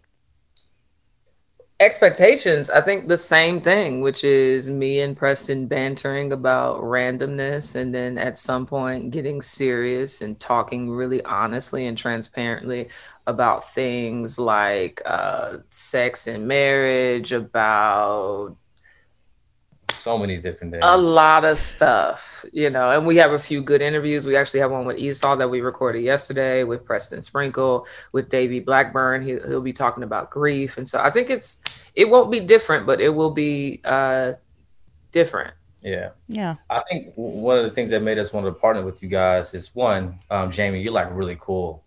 [1.80, 7.92] expectations i think the same thing which is me and preston bantering about randomness and
[7.92, 12.88] then at some point getting serious and talking really honestly and transparently
[13.26, 18.56] about things like uh, sex and marriage about
[20.02, 20.82] so many different days.
[20.84, 24.26] a lot of stuff, you know, and we have a few good interviews.
[24.26, 28.60] We actually have one with Esau that we recorded yesterday with Preston Sprinkle, with Davey
[28.60, 29.22] Blackburn.
[29.22, 30.78] He, he'll be talking about grief.
[30.78, 31.62] And so I think it's,
[31.96, 34.34] it won't be different, but it will be uh,
[35.12, 35.54] different.
[35.82, 36.10] Yeah.
[36.28, 36.56] Yeah.
[36.70, 39.54] I think one of the things that made us want to partner with you guys
[39.54, 41.84] is one, um, Jamie, you're like really cool.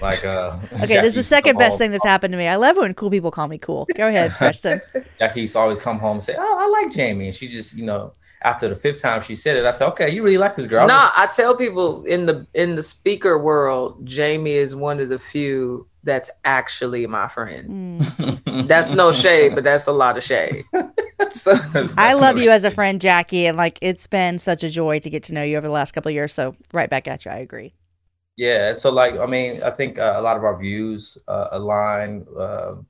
[0.00, 2.46] Like, uh, Okay, this is the second best thing that's happened to me.
[2.46, 3.86] I love when cool people call me cool.
[3.94, 4.80] Go ahead, Preston.
[5.18, 7.74] Jackie used to always come home and say, "Oh, I like Jamie," and she just,
[7.74, 10.56] you know, after the fifth time she said it, I said, "Okay, you really like
[10.56, 15.00] this girl." No, I tell people in the in the speaker world, Jamie is one
[15.00, 18.00] of the few that's actually my friend.
[18.00, 18.66] Mm.
[18.68, 20.64] That's no shade, but that's a lot of shade.
[21.30, 21.54] So
[21.98, 25.10] I love you as a friend, Jackie, and like it's been such a joy to
[25.10, 26.32] get to know you over the last couple of years.
[26.32, 27.30] So right back at you.
[27.30, 27.74] I agree.
[28.36, 32.26] Yeah, so like I mean, I think uh, a lot of our views uh, align
[32.36, 32.86] um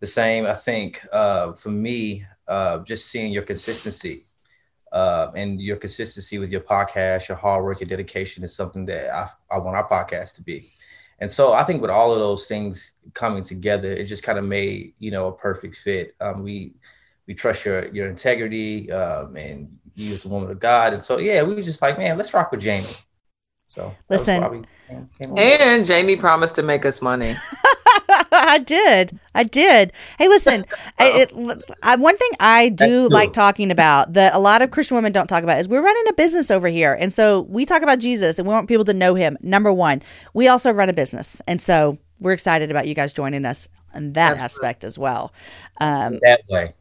[0.00, 0.46] the same.
[0.46, 4.26] I think uh, for me, uh, just seeing your consistency
[4.92, 9.14] uh, and your consistency with your podcast, your hard work, your dedication is something that
[9.14, 10.72] I, I want our podcast to be.
[11.18, 14.44] And so I think with all of those things coming together, it just kind of
[14.44, 16.14] made you know a perfect fit.
[16.20, 16.72] Um, we
[17.26, 21.18] we trust your your integrity um, and you as a woman of God, and so
[21.18, 22.86] yeah, we were just like, man, let's rock with Jamie.
[23.68, 24.40] So Listen.
[24.40, 25.38] why we came- came on.
[25.38, 27.36] and Jamie promised to make us money.
[28.32, 29.18] I did.
[29.34, 29.92] I did.
[30.18, 30.64] Hey, listen.
[30.98, 31.32] I, it,
[31.82, 35.26] I, one thing I do like talking about that a lot of Christian women don't
[35.26, 38.38] talk about is we're running a business over here, and so we talk about Jesus
[38.38, 39.36] and we want people to know Him.
[39.40, 40.02] Number one,
[40.34, 44.12] we also run a business, and so we're excited about you guys joining us in
[44.14, 44.44] that Absolutely.
[44.44, 45.32] aspect as well.
[45.80, 46.74] Um, that way.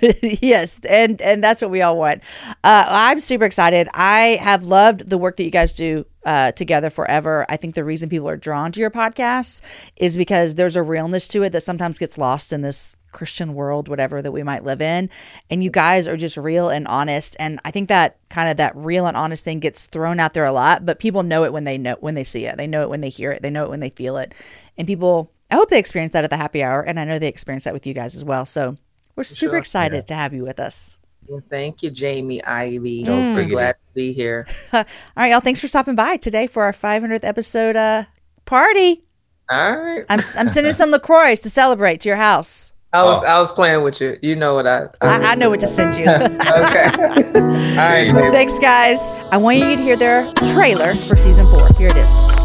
[0.22, 2.22] yes, and and that's what we all want.
[2.62, 3.88] Uh, I'm super excited.
[3.94, 7.46] I have loved the work that you guys do uh, together forever.
[7.48, 9.60] I think the reason people are drawn to your podcasts
[9.96, 13.88] is because there's a realness to it that sometimes gets lost in this Christian world,
[13.88, 15.10] whatever that we might live in.
[15.48, 17.36] And you guys are just real and honest.
[17.38, 20.44] And I think that kind of that real and honest thing gets thrown out there
[20.44, 22.56] a lot, but people know it when they know when they see it.
[22.56, 23.42] They know it when they hear it.
[23.42, 24.34] They know it when they feel it.
[24.78, 27.28] And people, I hope they experience that at the happy hour, and I know they
[27.28, 28.46] experience that with you guys as well.
[28.46, 28.76] So.
[29.16, 29.58] We're super sure.
[29.58, 30.96] excited to have you with us.
[31.30, 33.04] Well, thank you, Jamie Ivey.
[33.04, 34.48] Don't We're glad to be here.
[34.72, 34.84] All
[35.16, 35.38] right, y'all.
[35.38, 38.06] Thanks for stopping by today for our 500th episode uh,
[38.46, 39.04] party.
[39.48, 40.04] All right.
[40.08, 42.72] I'm I'm sending some Lacroix to celebrate to your house.
[42.92, 43.26] I was Oh.
[43.26, 44.18] I was playing with you.
[44.22, 46.04] You know what I I, I know what to send you.
[46.10, 46.86] Okay.
[46.86, 47.42] All
[47.76, 48.12] right.
[48.12, 48.30] baby.
[48.32, 49.00] Thanks, guys.
[49.30, 51.68] I want you to hear their trailer for season four.
[51.74, 52.39] Here it is.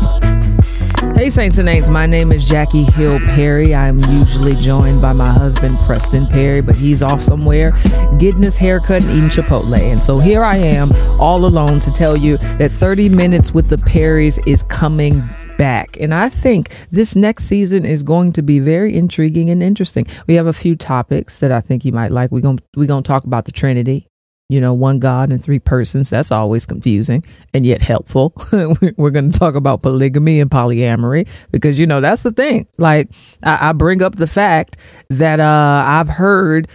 [1.16, 1.90] Hey, Saints and Aints.
[1.90, 3.74] My name is Jackie Hill Perry.
[3.74, 7.72] I'm usually joined by my husband, Preston Perry, but he's off somewhere
[8.18, 9.80] getting his hair cut and eating Chipotle.
[9.80, 13.78] And so here I am, all alone, to tell you that 30 Minutes with the
[13.78, 15.24] Perrys is coming
[15.58, 15.98] back.
[16.02, 20.06] And I think this next season is going to be very intriguing and interesting.
[20.28, 22.30] We have a few topics that I think you might like.
[22.30, 24.10] We're going we're going to talk about the Trinity.
[24.48, 26.12] You know, one God and three persons.
[26.12, 28.34] That's always confusing and yet helpful.
[28.52, 32.68] We're going to talk about polygamy and polyamory because, you know, that's the thing.
[32.78, 33.10] Like,
[33.42, 34.78] I, I bring up the fact
[35.10, 36.68] that uh, I've heard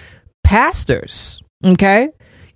[0.43, 2.09] pastors, okay,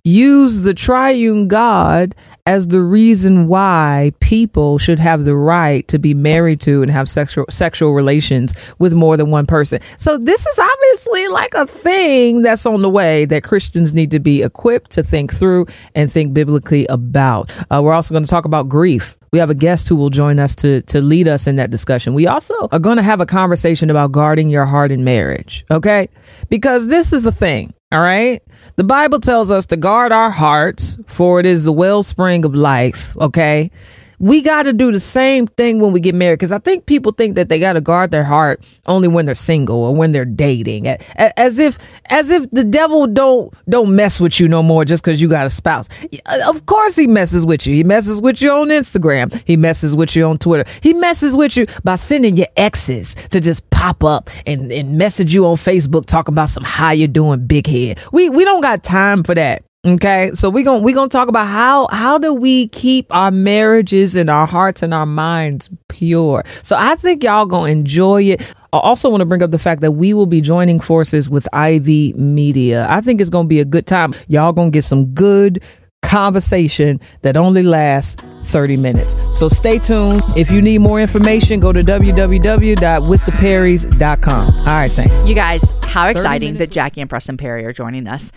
[0.03, 2.13] use the triune God
[2.47, 7.09] as the reason why people should have the right to be married to and have
[7.09, 9.79] sexual sexual relations with more than one person.
[9.97, 14.19] So this is obviously like a thing that's on the way that Christians need to
[14.19, 17.51] be equipped to think through and think biblically about.
[17.71, 19.17] Uh, we're also going to talk about grief.
[19.31, 22.13] We have a guest who will join us to to lead us in that discussion.
[22.13, 26.09] We also are going to have a conversation about guarding your heart in marriage, okay?
[26.49, 28.43] Because this is the thing, all right?
[28.77, 33.15] The Bible tells us to guard our hearts, for it is the wellspring of life,
[33.15, 33.71] okay?
[34.19, 37.11] We got to do the same thing when we get married because I think people
[37.11, 40.25] think that they got to guard their heart only when they're single or when they're
[40.25, 45.03] dating, as if as if the devil don't don't mess with you no more just
[45.03, 45.89] because you got a spouse.
[46.25, 47.75] Uh, of course he messes with you.
[47.75, 49.41] He messes with you on Instagram.
[49.45, 50.69] He messes with you on Twitter.
[50.81, 55.33] He messes with you by sending your exes to just pop up and, and message
[55.33, 57.99] you on Facebook talking about some how you doing big head.
[58.11, 59.63] We we don't got time for that.
[59.85, 64.15] Okay, so we're gonna we're gonna talk about how how do we keep our marriages
[64.15, 66.43] and our hearts and our minds pure.
[66.63, 68.41] So I think y'all gonna enjoy it.
[68.73, 71.47] I also want to bring up the fact that we will be joining forces with
[71.53, 72.87] Ivey Media.
[72.89, 74.15] I think it's gonna be a good time.
[74.27, 75.63] Y'all gonna get some good
[76.01, 79.15] conversation that only lasts 30 minutes.
[79.31, 80.23] So stay tuned.
[80.35, 84.57] If you need more information, go to www.withtheperrys.com.
[84.57, 85.25] All right, Saints.
[85.25, 88.31] You guys, how exciting that Jackie and Preston Perry are joining us.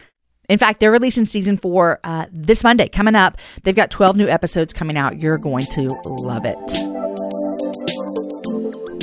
[0.49, 3.37] In fact, they're releasing season four uh, this Monday coming up.
[3.65, 5.21] They've got 12 new episodes coming out.
[5.21, 6.57] You're going to love it.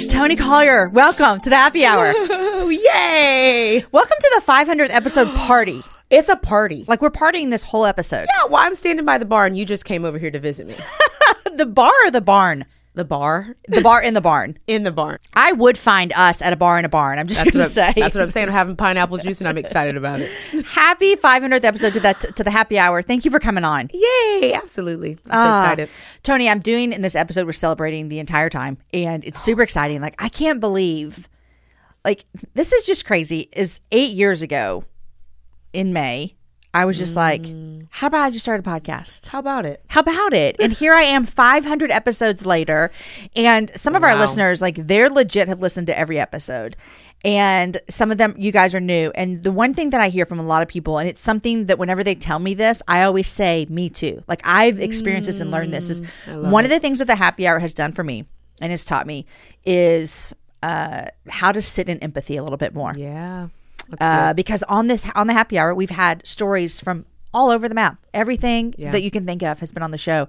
[0.09, 2.11] Toni Collier, welcome to the happy hour.
[2.71, 3.85] Yay!
[3.91, 5.83] welcome to the 500th episode party.
[6.09, 6.83] It's a party.
[6.87, 8.25] Like we're partying this whole episode.
[8.35, 10.65] Yeah, well, I'm standing by the bar and you just came over here to visit
[10.67, 10.75] me.
[11.55, 12.65] The bar or the barn?
[12.95, 14.57] The bar The bar in the barn.
[14.67, 15.17] in the barn.
[15.33, 17.19] I would find us at a bar in a barn.
[17.19, 17.93] I'm just going to say.
[17.95, 18.47] that's what I'm saying.
[18.47, 20.31] I'm having pineapple juice and I'm excited about it.
[20.65, 23.01] Happy 500th episode to that to the happy hour.
[23.01, 23.89] Thank you for coming on.
[23.93, 24.53] Yay!
[24.53, 25.11] Absolutely.
[25.11, 25.89] I'm so Ah, excited.
[26.23, 29.99] Toni, I'm doing in this episode, we're celebrating the entire time, and it's super exciting.
[30.01, 31.27] Like, I can't believe,
[32.05, 33.49] like, this is just crazy.
[33.53, 34.85] Is eight years ago
[35.73, 36.35] in May,
[36.75, 37.87] I was just like, Mm.
[37.89, 39.27] how about I just start a podcast?
[39.27, 39.81] How about it?
[39.87, 40.57] How about it?
[40.59, 42.91] And here I am 500 episodes later.
[43.35, 46.75] And some of our listeners, like, they're legit have listened to every episode.
[47.23, 49.11] And some of them, you guys are new.
[49.15, 51.65] And the one thing that I hear from a lot of people, and it's something
[51.67, 54.23] that whenever they tell me this, I always say, me too.
[54.27, 55.89] Like, I've experienced this and learned this.
[55.89, 58.25] Is one of the things that the happy hour has done for me
[58.61, 59.25] and has taught me
[59.65, 63.47] is uh, how to sit in empathy a little bit more Yeah.
[63.99, 67.75] Uh, because on this on the happy hour we've had stories from all over the
[67.75, 68.91] map everything Yeah.
[68.91, 70.27] that you can think of has been on the show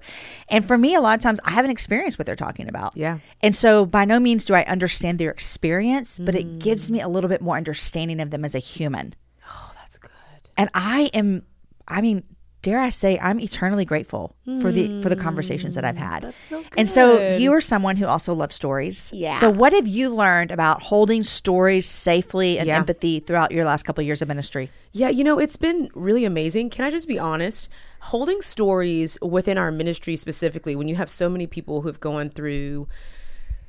[0.49, 3.19] and for me a lot of times i haven't experienced what they're talking about Yeah.
[3.41, 6.39] and so by no means do i understand their experience but Mm.
[6.39, 9.15] it gives me a little bit more understanding of them as a human
[9.49, 10.11] Oh, that's good.
[10.57, 11.43] and i am
[11.87, 12.23] i mean
[12.67, 14.23] dare i say i'm eternally grateful
[14.61, 17.03] for the for the conversations that i've had Mm, That's so and so
[17.41, 19.37] you are someone who also loves stories Yeah.
[19.43, 22.77] so what have you learned about holding stories safely and Yeah.
[22.81, 24.65] empathy throughout your last couple of years of ministry
[25.01, 26.65] Yeah, you know, it's been really amazing.
[26.75, 27.69] Can I just be honest?
[28.13, 32.87] Holding stories within our ministry specifically, when you have so many people who've gone through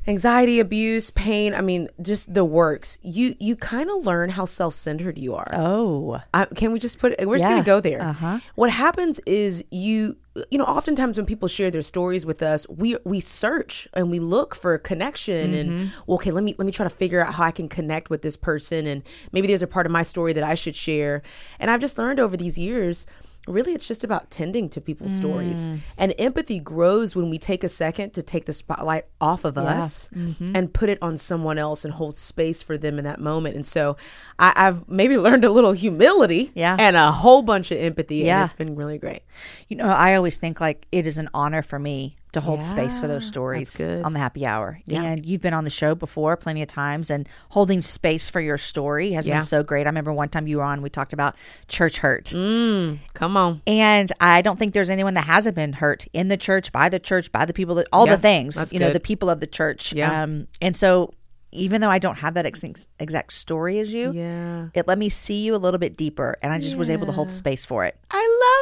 [0.09, 5.19] anxiety, abuse, pain, I mean, just the works, you you kind of learn how self-centered
[5.19, 5.51] you are.
[5.53, 7.29] oh I, can we just put it?
[7.29, 8.01] We're just gonna go there.
[8.03, 8.41] Uh-huh.
[8.55, 10.17] What happens is you,
[10.51, 14.19] you know, oftentimes when people share their stories with us, we we search and we
[14.19, 15.71] look for a connection Mm-hmm.
[15.71, 18.09] and well, okay, let me let me try to figure out how I can connect
[18.11, 21.23] with this person and maybe there's a part of my story that I should share.
[21.61, 23.07] And I've just learned over these years.
[23.49, 25.67] Really, it's just about tending to people's stories.
[25.67, 25.81] Mm.
[25.97, 30.09] And empathy grows when we take a second to take the spotlight off of us
[30.15, 30.53] Mm-hmm.
[30.55, 33.57] and put it on someone else and hold space for them in that moment.
[33.57, 33.97] And so
[34.39, 36.77] I, I've maybe learned a little humility Yeah.
[36.79, 38.17] and a whole bunch of empathy.
[38.17, 38.37] Yeah.
[38.41, 39.23] And it's been really great.
[39.69, 42.99] You know, I always think like it is an honor for me to hold space
[42.99, 44.81] for those stories on the happy hour.
[44.87, 45.03] Yeah.
[45.03, 48.59] And you've been on the show before plenty of times and holding space for your
[48.59, 49.37] story has Yeah.
[49.37, 49.87] been so great.
[49.87, 51.37] I remember one time you were on, we talked about
[51.69, 52.27] church hurt.
[52.27, 52.99] Mm.
[53.15, 53.63] Come on.
[53.67, 56.99] And I don't think there's anyone that hasn't been hurt in the church, by the
[56.99, 59.47] church, by the people that all Yeah, the things, you know, the people of the
[59.47, 59.93] church.
[59.93, 60.23] Yeah.
[60.23, 61.13] Um, and so
[61.53, 64.69] even though I don't have that ex- exact story as you, Yeah.
[64.75, 67.13] it let me see you a little bit deeper and I just was able to
[67.13, 67.97] hold space for it.
[68.11, 68.19] I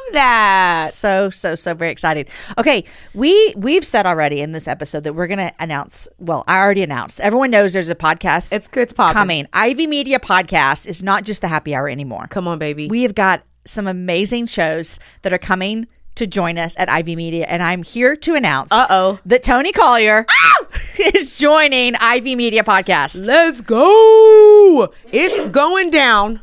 [0.07, 0.91] love that.
[0.93, 5.27] so so so very excited okay we we've said already in this episode that we're
[5.27, 8.83] gonna announce well i already announced everyone knows there's a podcast It's good.
[8.85, 9.15] It's popping.
[9.15, 12.87] coming ivey media podcast is not just the happy hour anymore Come on, baby.
[12.89, 17.47] we have got some amazing shows that are coming to join us at ivey media
[17.49, 19.19] and i'm here to announce Uh-oh.
[19.27, 20.27] that toni collier
[20.99, 24.93] is joining ivey media podcast Let's go.
[25.13, 26.41] It's going down.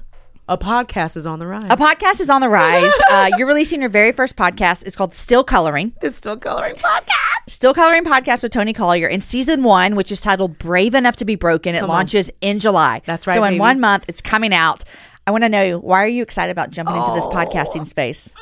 [0.50, 1.64] A podcast is on the rise.
[1.70, 5.14] a podcast is on the rise uh, you're releasing your very first podcast it's called
[5.14, 7.10] still coloring it's still coloring podcast.
[7.50, 11.26] Still Coloring Podcast with Toni Collier in season one, which is titled Brave Enough to
[11.26, 11.76] Be Broken.
[11.76, 11.98] It Come on.
[11.98, 13.02] launches in July.
[13.06, 13.60] That's right, So in baby.
[13.60, 14.86] one month, it's coming out.
[15.26, 18.34] I want to know why are you excited about jumping into this podcasting space?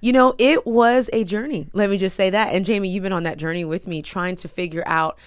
[0.00, 1.68] You know, it was a journey.
[1.72, 2.52] Let me just say that.
[2.52, 5.18] And Jamie, you've been on that journey with me, trying to figure out,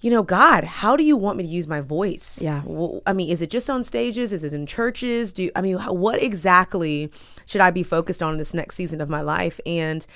[0.00, 2.40] you know, God, how do you want me to use my voice?
[2.42, 2.62] Yeah.
[2.64, 4.32] Well, I mean, is it just on stages?
[4.32, 5.32] Is it in churches?
[5.32, 7.10] Do I mean, what exactly
[7.46, 9.60] should I be focused on in this next season of my life?
[9.64, 10.06] And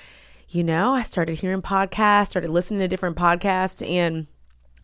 [0.49, 4.27] you know, I started hearing podcasts, started listening to different podcasts, and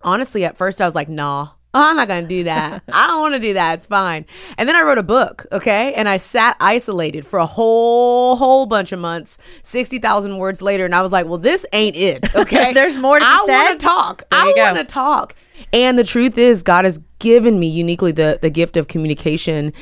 [0.03, 1.49] honestly, at first I was like, nah.
[1.79, 2.83] Oh, I'm not gonna do that.
[2.91, 3.75] I don't want to do that.
[3.75, 4.25] It's fine.
[4.57, 5.93] And then I wrote a book, okay?
[5.93, 10.87] And I sat isolated for a whole whole bunch of months, sixty thousand words later,
[10.87, 13.62] and I was like, "Well, this ain't it." Okay, There's more to be I said.
[13.65, 14.23] want to talk.
[14.31, 15.35] There I you wanna talk.
[15.73, 19.73] And the truth is, God has given me uniquely the the gift of communication,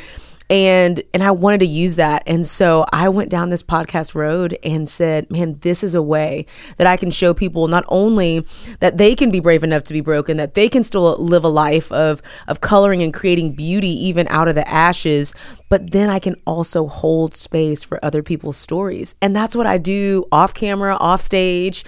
[0.50, 2.22] and and I wanted to use that.
[2.26, 6.46] And so I went down this podcast road and said, "Man, this is a way
[6.76, 8.46] that I can show people not only
[8.80, 11.48] that they can be brave enough to be broken, that they can still live a
[11.48, 15.34] life of of coloring and creating beauty even out of the ashes."
[15.70, 19.14] But then I can also hold space for other people's stories.
[19.22, 21.84] And that's what I do off camera, off stage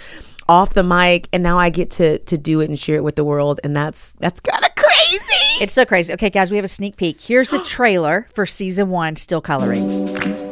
[0.48, 3.16] off the mic and now I get to to do it and share it with
[3.16, 5.61] the world and that's that's kind of crazy.
[5.61, 6.12] It's so crazy.
[6.14, 7.20] Okay, guys, we have a sneak peek.
[7.20, 10.46] Here's the trailer for season one, Still Coloring.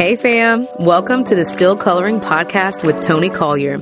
[0.00, 3.78] Hey fam, welcome to the Still Coloring Podcast with Toni Collier.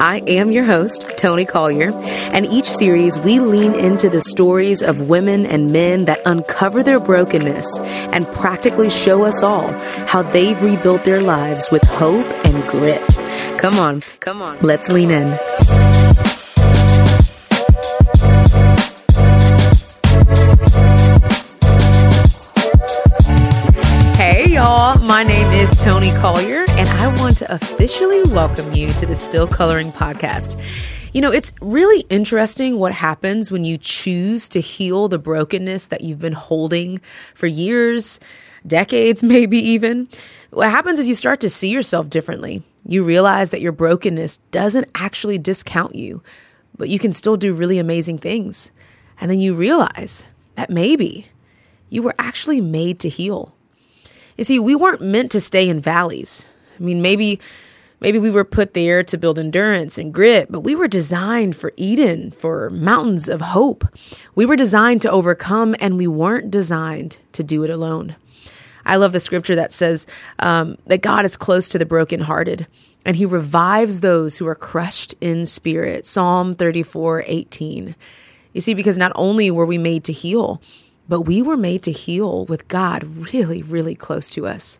[0.00, 5.08] I am your host, Toni Collier, and each series we lean into the stories of
[5.08, 9.72] women and men that uncover their brokenness and practically show us all
[10.06, 13.21] how they've rebuilt their lives with hope and grit.
[13.58, 15.28] Come on, come on, let's lean in.
[24.16, 24.98] Hey, y'all.
[25.02, 29.46] My name is Toni Collier, and I want to officially welcome you to the Still
[29.46, 30.58] Coloring Podcast.
[31.12, 36.00] You know, it's really interesting what happens when you choose to heal the brokenness that
[36.00, 37.00] you've been holding
[37.34, 38.18] for years,
[38.66, 40.08] decades, maybe even.
[40.52, 42.62] What happens is you start to see yourself differently.
[42.84, 46.22] You realize that your brokenness doesn't actually discount you,
[46.76, 48.70] but you can still do really amazing things.
[49.18, 51.28] And then you realize that maybe
[51.88, 53.54] you were actually made to heal.
[54.36, 56.44] You see, we weren't meant to stay in valleys.
[56.78, 57.40] I mean, maybe
[58.00, 61.72] maybe we were put there to build endurance and grit, but we were designed for
[61.78, 63.86] Eden, for mountains of hope.
[64.34, 68.16] We were designed to overcome, and we weren't designed to do it alone.
[68.84, 70.06] I love the scripture that says
[70.38, 72.66] um, that God is close to the brokenhearted
[73.04, 76.06] and he revives those who are crushed in spirit.
[76.06, 77.96] Psalm 34 18.
[78.52, 80.60] You see, because not only were we made to heal,
[81.08, 84.78] but we were made to heal with God really, really close to us.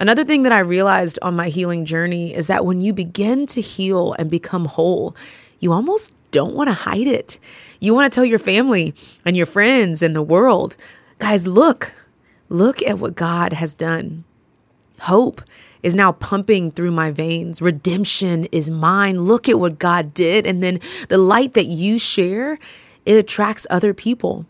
[0.00, 3.60] Another thing that I realized on my healing journey is that when you begin to
[3.60, 5.16] heal and become whole,
[5.58, 7.38] you almost don't want to hide it.
[7.80, 10.76] You want to tell your family and your friends and the world,
[11.18, 11.92] guys, look,
[12.48, 14.24] look at what God has done.
[15.00, 15.42] Hope
[15.82, 17.62] is now pumping through my veins.
[17.62, 19.20] Redemption is mine.
[19.20, 20.46] Look at what God did.
[20.46, 22.58] And then the light that you share,
[23.06, 24.46] it attracts other people.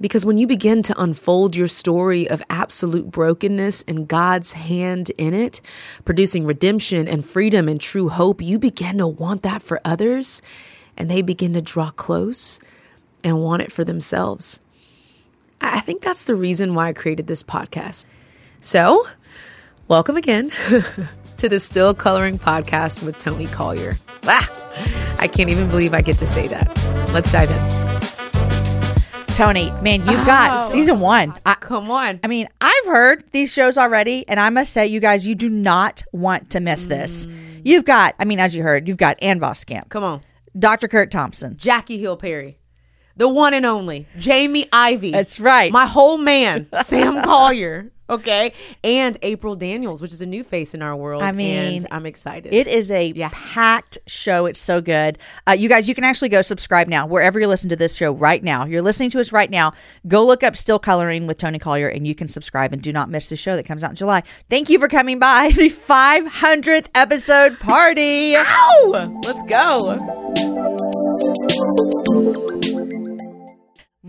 [0.00, 5.32] Because when you begin to unfold your story of absolute brokenness and God's hand in
[5.32, 5.60] it,
[6.04, 10.42] producing redemption and freedom and true hope, you begin to want that for others
[10.96, 12.58] and they begin to draw close
[13.22, 14.60] and want it for themselves.
[15.64, 18.04] I think that's the reason why I created this podcast.
[18.60, 19.06] So,
[19.88, 20.50] welcome again
[21.36, 23.96] to the Still Coloring Podcast with Toni Collier.
[24.24, 26.68] Ah, I can't even believe I get to say that.
[27.12, 29.34] Let's dive in.
[29.34, 30.70] Tony, man, you've got Oh.
[30.70, 31.34] season one.
[31.46, 32.20] I, Come on.
[32.22, 35.48] I mean, I've heard these shows already, and I must say, you guys, you do
[35.48, 37.26] not want to miss this.
[37.64, 40.20] You've got, I mean, as you heard, you've got Ann Voskamp, Come on.
[40.58, 40.86] Dr.
[40.86, 42.58] Kurt Thompson, Jackie Hill Perry,
[43.16, 45.12] the one and only Jamie Ivey.
[45.12, 45.70] That's right.
[45.72, 47.90] My whole man, Sam Collier.
[48.10, 48.52] Okay,
[48.84, 51.22] and April Daniels, which is a new face in our world.
[51.22, 52.52] I mean, and I'm excited.
[52.52, 54.44] It is a packed show.
[54.44, 55.18] It's so good.
[55.48, 58.12] Uh, you guys, you can actually go subscribe now wherever you listen to this show
[58.12, 58.66] right now.
[58.66, 59.72] You're listening to us right now.
[60.06, 63.08] Go look up Still Coloring with Toni Collier and you can subscribe and do not
[63.08, 64.24] miss the show that comes out in July.
[64.50, 68.34] Thank you for coming by the 500th episode party.
[68.36, 69.20] Ow!
[69.24, 70.41] Let's go.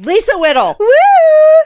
[0.04, 0.88] Lisa Whittle, Woo!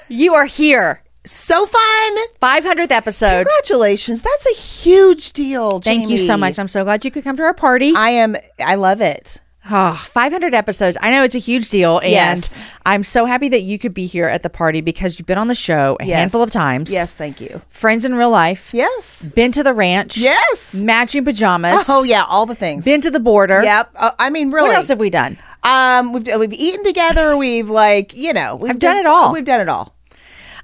[0.09, 1.01] you are here.
[1.25, 2.17] So fun.
[2.41, 3.45] 500th episode.
[3.45, 4.21] Congratulations.
[4.21, 5.81] That's a huge deal.
[5.81, 6.57] Thank you so much.
[6.59, 7.93] I'm so glad you could come to our party.
[7.95, 9.41] I am I love it.
[9.69, 10.95] Oh, 500 episodes.
[11.01, 11.97] I know it's a huge deal.
[11.99, 12.55] And Yes.
[12.85, 15.49] I'm so happy that you could be here at the party because you've been on
[15.49, 16.15] the show a Yes.
[16.19, 16.89] handful of times.
[16.89, 17.61] Yes, thank you.
[17.69, 18.69] Friends in real life.
[18.73, 19.25] Yes.
[19.35, 20.17] Been to the ranch.
[20.17, 20.73] Yes.
[20.75, 21.87] Matching pajamas.
[21.89, 22.85] Oh yeah, all the things.
[22.85, 23.61] Been to the border.
[23.61, 23.89] Yep.
[23.97, 24.69] Uh, I mean, really.
[24.69, 25.37] What else have we done?
[25.63, 27.35] Um, we've we've eaten together.
[27.37, 29.31] We've like you know, we've I've done just- it all.
[29.33, 29.93] We've done it all.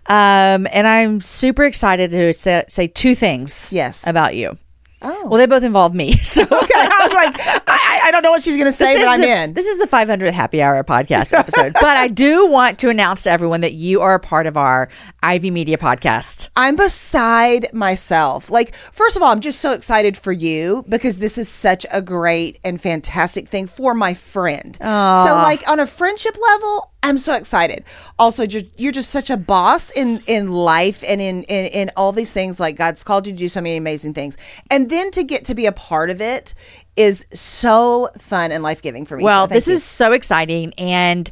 [0.06, 4.06] Um, and I'm super excited to say, say two things Yes.
[4.06, 4.58] about you.
[5.01, 5.27] Oh.
[5.27, 6.17] Well, they both involve me.
[6.23, 6.41] So.
[6.51, 9.28] I was like, I, I don't know what she's gonna say, This but I'm the-
[9.30, 9.54] in.
[9.54, 11.72] This is the 500th Happy Hour podcast episode.
[11.82, 14.89] but I do want to announce to everyone that you are a part of our
[15.22, 16.50] Ivey Media podcast.
[16.58, 18.50] I'm beside myself.
[18.52, 22.02] Like, first of all, I'm just so excited for you because this is such a
[22.02, 24.76] great and fantastic thing for my friend.
[24.82, 27.84] So, like, on a friendship level, I'm so excited.
[28.20, 32.12] Also, just, you're just such a boss in in life and in, in in all
[32.13, 32.60] these things.
[32.60, 34.38] Like, God's called you to do so many amazing things,
[34.70, 36.54] and then to get to be a part of it
[36.95, 39.23] is so fun and life giving for me.
[39.23, 39.73] Well, So this you.
[39.73, 40.73] is so exciting.
[40.77, 41.29] And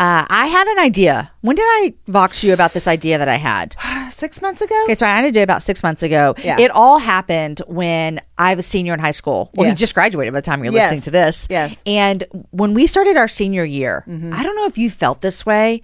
[0.00, 1.30] uh, I had an idea.
[1.42, 3.76] When did I vox you about this idea that I had?
[4.12, 4.80] six months ago.
[4.84, 6.34] Okay, so I had an idea about six months ago.
[6.38, 6.58] Yeah.
[6.60, 9.50] It all happened when I was a senior in high school.
[9.54, 9.78] Well, Yes.
[9.78, 10.90] he just graduated by the time you're Yes.
[10.92, 11.46] listening to this.
[11.50, 11.74] Yes.
[11.74, 11.88] Mm-hmm.
[11.88, 15.82] And when we started our senior year, I don't know if you felt this way.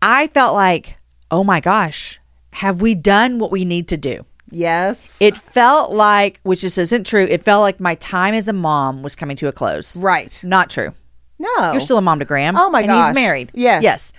[0.00, 0.96] I felt like,
[1.30, 2.20] oh my gosh,
[2.52, 4.24] have we done what we need to do?
[4.50, 5.20] Yes.
[5.20, 9.02] It felt like, which this isn't true, it felt like my time as a mom
[9.02, 10.00] was coming to a close.
[10.00, 10.40] right.
[10.44, 10.94] Not true.
[11.38, 11.70] No.
[11.72, 12.56] You're still a mom to Graham.
[12.56, 13.06] Oh my and gosh.
[13.08, 13.50] he's married.
[13.54, 13.82] Yes.
[13.82, 14.12] Yes.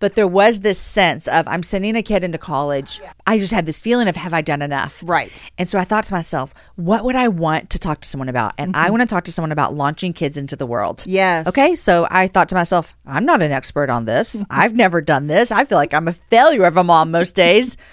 [0.00, 3.00] but there was this sense of I'm sending a kid into college.
[3.26, 5.02] I just had this feeling of have I done enough?
[5.04, 5.42] Right.
[5.56, 8.52] And so I thought to myself, what would I want to talk to someone about?
[8.58, 10.98] And I want to talk to someone about launching kids into the world.
[10.98, 11.10] Mm-hmm.
[11.10, 11.46] Yes.
[11.48, 11.74] Okay.
[11.74, 14.40] So I thought to myself, I'm not an expert on this.
[14.50, 15.50] I've never done this.
[15.50, 17.76] I feel like I'm a failure of a mom most days.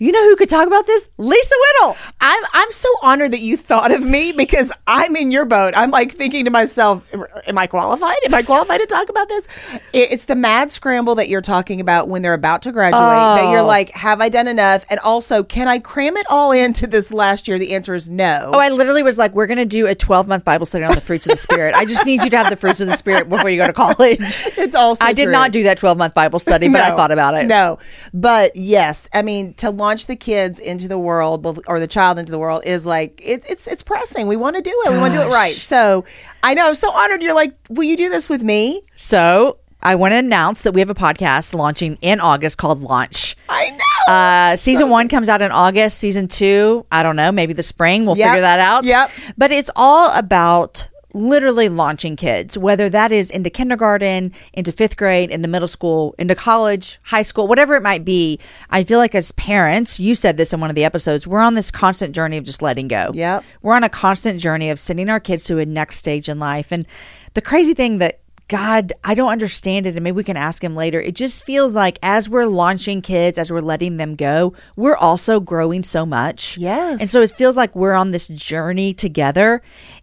[0.00, 1.08] You know who could talk about this?
[1.18, 1.96] Lisa Whittle.
[2.20, 5.74] I'm I'm so honored that you thought of me because I'm in your boat.
[5.76, 7.04] I'm like thinking to myself,
[7.48, 8.16] am I qualified?
[8.24, 9.48] Am I qualified to talk about this?
[9.92, 13.00] It's the mad scramble that you're talking about when they're about to graduate.
[13.00, 13.66] That you're oh.
[13.66, 14.84] like, have I done enough?
[14.88, 17.58] And also, can I cram it all into this last year?
[17.58, 18.50] The answer is no.
[18.52, 20.94] Oh, I literally was like, we're going to do a 12 month Bible study on
[20.94, 21.74] the fruits of the Spirit.
[21.74, 23.72] I just need you to have the fruits of the Spirit before you go to
[23.72, 24.20] college.
[24.56, 25.32] it's also I did true.
[25.32, 27.48] not do that 12 month Bible study, but I thought about it.
[27.48, 27.78] No,
[28.14, 32.30] but yes, I mean to launch the kids into the world or the child into
[32.32, 34.26] the world is like it, it's it's pressing.
[34.26, 34.92] We want to do it.
[34.92, 35.52] We want to do it right.
[35.54, 36.04] So
[36.42, 37.22] I know I'm so honored.
[37.22, 38.82] You're like, will you do this with me?
[38.94, 43.36] So I want to announce that we have a podcast launching in August called Launch.
[43.48, 44.12] I know.
[44.12, 45.98] Uh, season one comes out in August.
[45.98, 48.04] Season two, I don't know, maybe the spring.
[48.04, 48.28] We'll Yep.
[48.28, 48.84] figure that out.
[48.84, 49.10] Yep.
[49.36, 55.30] But it's all about literally launching kids, whether that is into kindergarten, into fifth grade,
[55.30, 58.38] into middle school, into college, high school, whatever it might be.
[58.70, 61.54] I feel like as parents, you said this in one of the episodes, we're on
[61.54, 63.10] this constant journey of just letting go.
[63.14, 63.44] Yep.
[63.62, 66.72] We're on a constant journey of sending our kids to a next stage in life.
[66.72, 66.86] And
[67.34, 70.74] the crazy thing that God, I don't understand it, and maybe we can ask him
[70.74, 70.98] later.
[70.98, 75.38] It just feels like as we're launching kids, as we're letting them go, we're also
[75.38, 76.56] growing so much.
[76.56, 77.02] Yes.
[77.02, 79.60] And so it feels like we're on this journey together,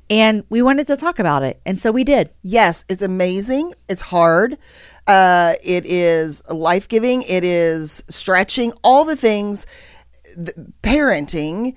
[0.10, 1.62] and we wanted to talk about it.
[1.66, 2.30] And so we did.
[2.42, 3.74] Yes, it's amazing.
[3.90, 4.58] It's hard.
[5.08, 7.22] Uh, it is life giving.
[7.24, 8.74] It is stretching.
[8.84, 9.66] All the things
[10.36, 11.76] th- parenting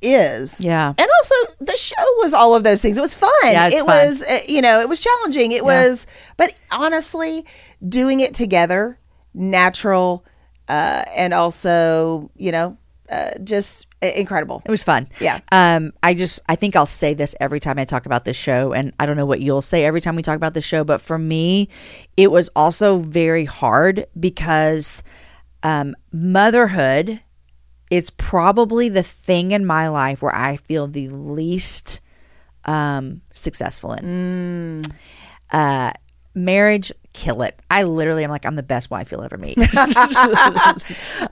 [0.00, 0.64] is.
[0.64, 0.88] Yeah.
[0.88, 2.98] And also, the show was all of those things.
[2.98, 3.30] It was fun.
[3.44, 3.86] Yeah, it fun.
[3.86, 5.52] was, uh, you know, it was challenging.
[5.52, 7.44] It was, but honestly,
[7.88, 8.98] doing it together,
[9.34, 10.24] natural,
[10.68, 12.76] uh, and also, you know,
[13.08, 14.62] uh, just incredible.
[14.64, 15.08] It was fun.
[15.20, 15.40] Yeah.
[15.50, 18.72] Um, I just I think I'll say this every time I talk about this show,
[18.72, 21.00] and I don't know what you'll say every time we talk about the show, but
[21.00, 21.68] for me,
[22.16, 25.02] it was also very hard because
[25.62, 27.20] um, motherhood
[27.90, 32.00] is probably the thing in my life where I feel the least
[32.64, 34.82] um, successful in.
[35.50, 35.92] Uh,
[36.34, 37.60] marriage, kill it.
[37.70, 39.58] I literally am like I'm the best wife you'll ever meet.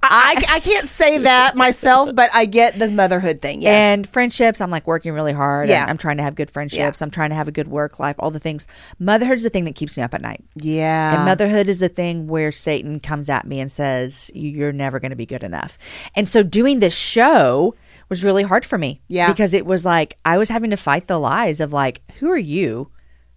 [0.02, 3.62] I, I can't say that myself, but I get the motherhood thing.
[3.62, 3.72] Yes.
[3.72, 5.68] And friendships, I'm like working really hard.
[5.68, 5.86] Yeah.
[5.88, 7.00] I'm trying to have good friendships.
[7.02, 8.66] I'm trying to have a good work life, all the things.
[8.98, 10.44] Motherhood is the thing that keeps me up at night.
[10.56, 11.16] yeah.
[11.16, 15.10] And motherhood is the thing where Satan comes at me and says, You're never going
[15.10, 15.78] to be good enough.
[16.14, 17.74] And so doing this show
[18.08, 19.00] was really hard for me.
[19.08, 19.28] Yeah.
[19.30, 22.38] Because it was like I was having to fight the lies of like, who are
[22.38, 22.90] you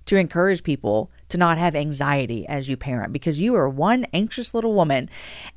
[0.05, 3.11] to encourage people to not have anxiety as you parent?
[3.11, 5.09] Because you are one anxious little woman.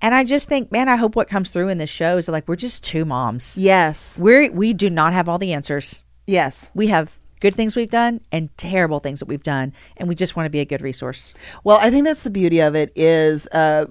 [0.03, 2.49] And I just think, man, I hope what comes through in this show is like
[2.49, 3.57] we're just two moms.
[3.57, 4.19] yes.
[4.19, 6.03] We're we do not have all the answers.
[6.27, 6.73] Yes.
[6.75, 10.37] We have good things we've done and terrible things that we've done, and we just
[10.37, 11.35] want to be a good resource.
[11.65, 13.87] Well, I think that's the beauty of it is uh,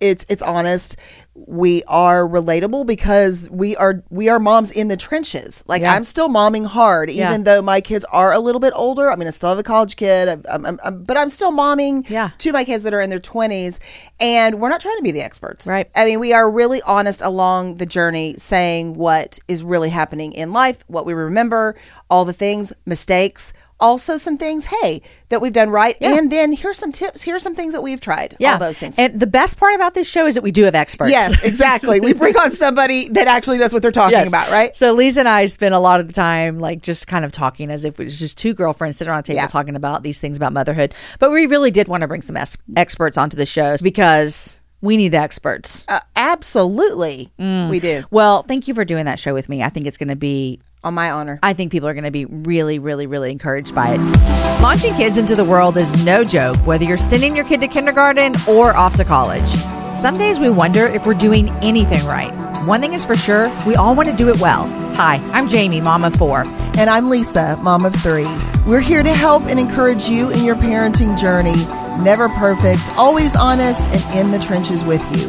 [0.00, 0.96] it's it's honest.
[1.38, 5.62] We are relatable because we are we are moms in the trenches.
[5.66, 5.92] Like Yeah.
[5.92, 7.28] I'm still momming hard, Yeah.
[7.28, 9.10] even though my kids are a little bit older.
[9.12, 12.08] I mean, I still have a college kid, I'm, I'm, I'm- but I'm still momming
[12.08, 12.30] Yeah.
[12.38, 13.78] to my kids that are in their 20s,
[14.18, 15.90] and we're not trying to be the experts, Right.
[15.94, 20.52] I mean, we are really honest along the journey, saying what is really happening in
[20.54, 21.76] life, what we remember,
[22.10, 23.52] all the things, mistakes.
[23.78, 27.20] Also, some things, hey, that we've done right, and then here's some tips.
[27.22, 28.34] Here's some things that we've tried.
[28.42, 28.94] all those things.
[28.98, 31.10] And the best part about this show is that we do have experts.
[31.10, 32.00] yes, exactly.
[32.00, 34.28] we bring on somebody that actually knows what they're talking Yes.
[34.28, 34.74] about, right?
[34.74, 37.70] So Lisa and I spend a lot of the time like just kind of talking
[37.70, 39.46] as if it was just two girlfriends sitting around a table Yeah.
[39.46, 40.94] talking about these things about motherhood.
[41.18, 44.96] But we really did want to bring some es- experts onto the show because we
[44.96, 45.84] need the experts.
[45.88, 48.04] Uh, absolutely, we do.
[48.10, 49.62] Well, thank you for doing that show with me.
[49.62, 51.40] I think it's going to be On my honor.
[51.42, 54.62] I think people are going to be really, really, really encouraged by it.
[54.62, 58.36] Launching kids into the world is no joke, whether you're sending your kid to kindergarten
[58.48, 59.48] or off to college.
[59.96, 62.30] Some days we wonder if we're doing anything right.
[62.68, 64.68] One thing is for sure, we all want to do it well.
[64.94, 66.44] Hi, I'm Jamie, mom of four.
[66.78, 68.28] And I'm Lisa, mom of three.
[68.64, 71.56] We're here to help and encourage you in your parenting journey.
[72.00, 75.28] Never perfect, always honest, and in the trenches with you.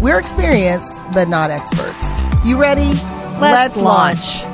[0.00, 2.10] We're experienced, but not experts.
[2.42, 2.88] You ready?
[3.38, 4.44] Let's launch.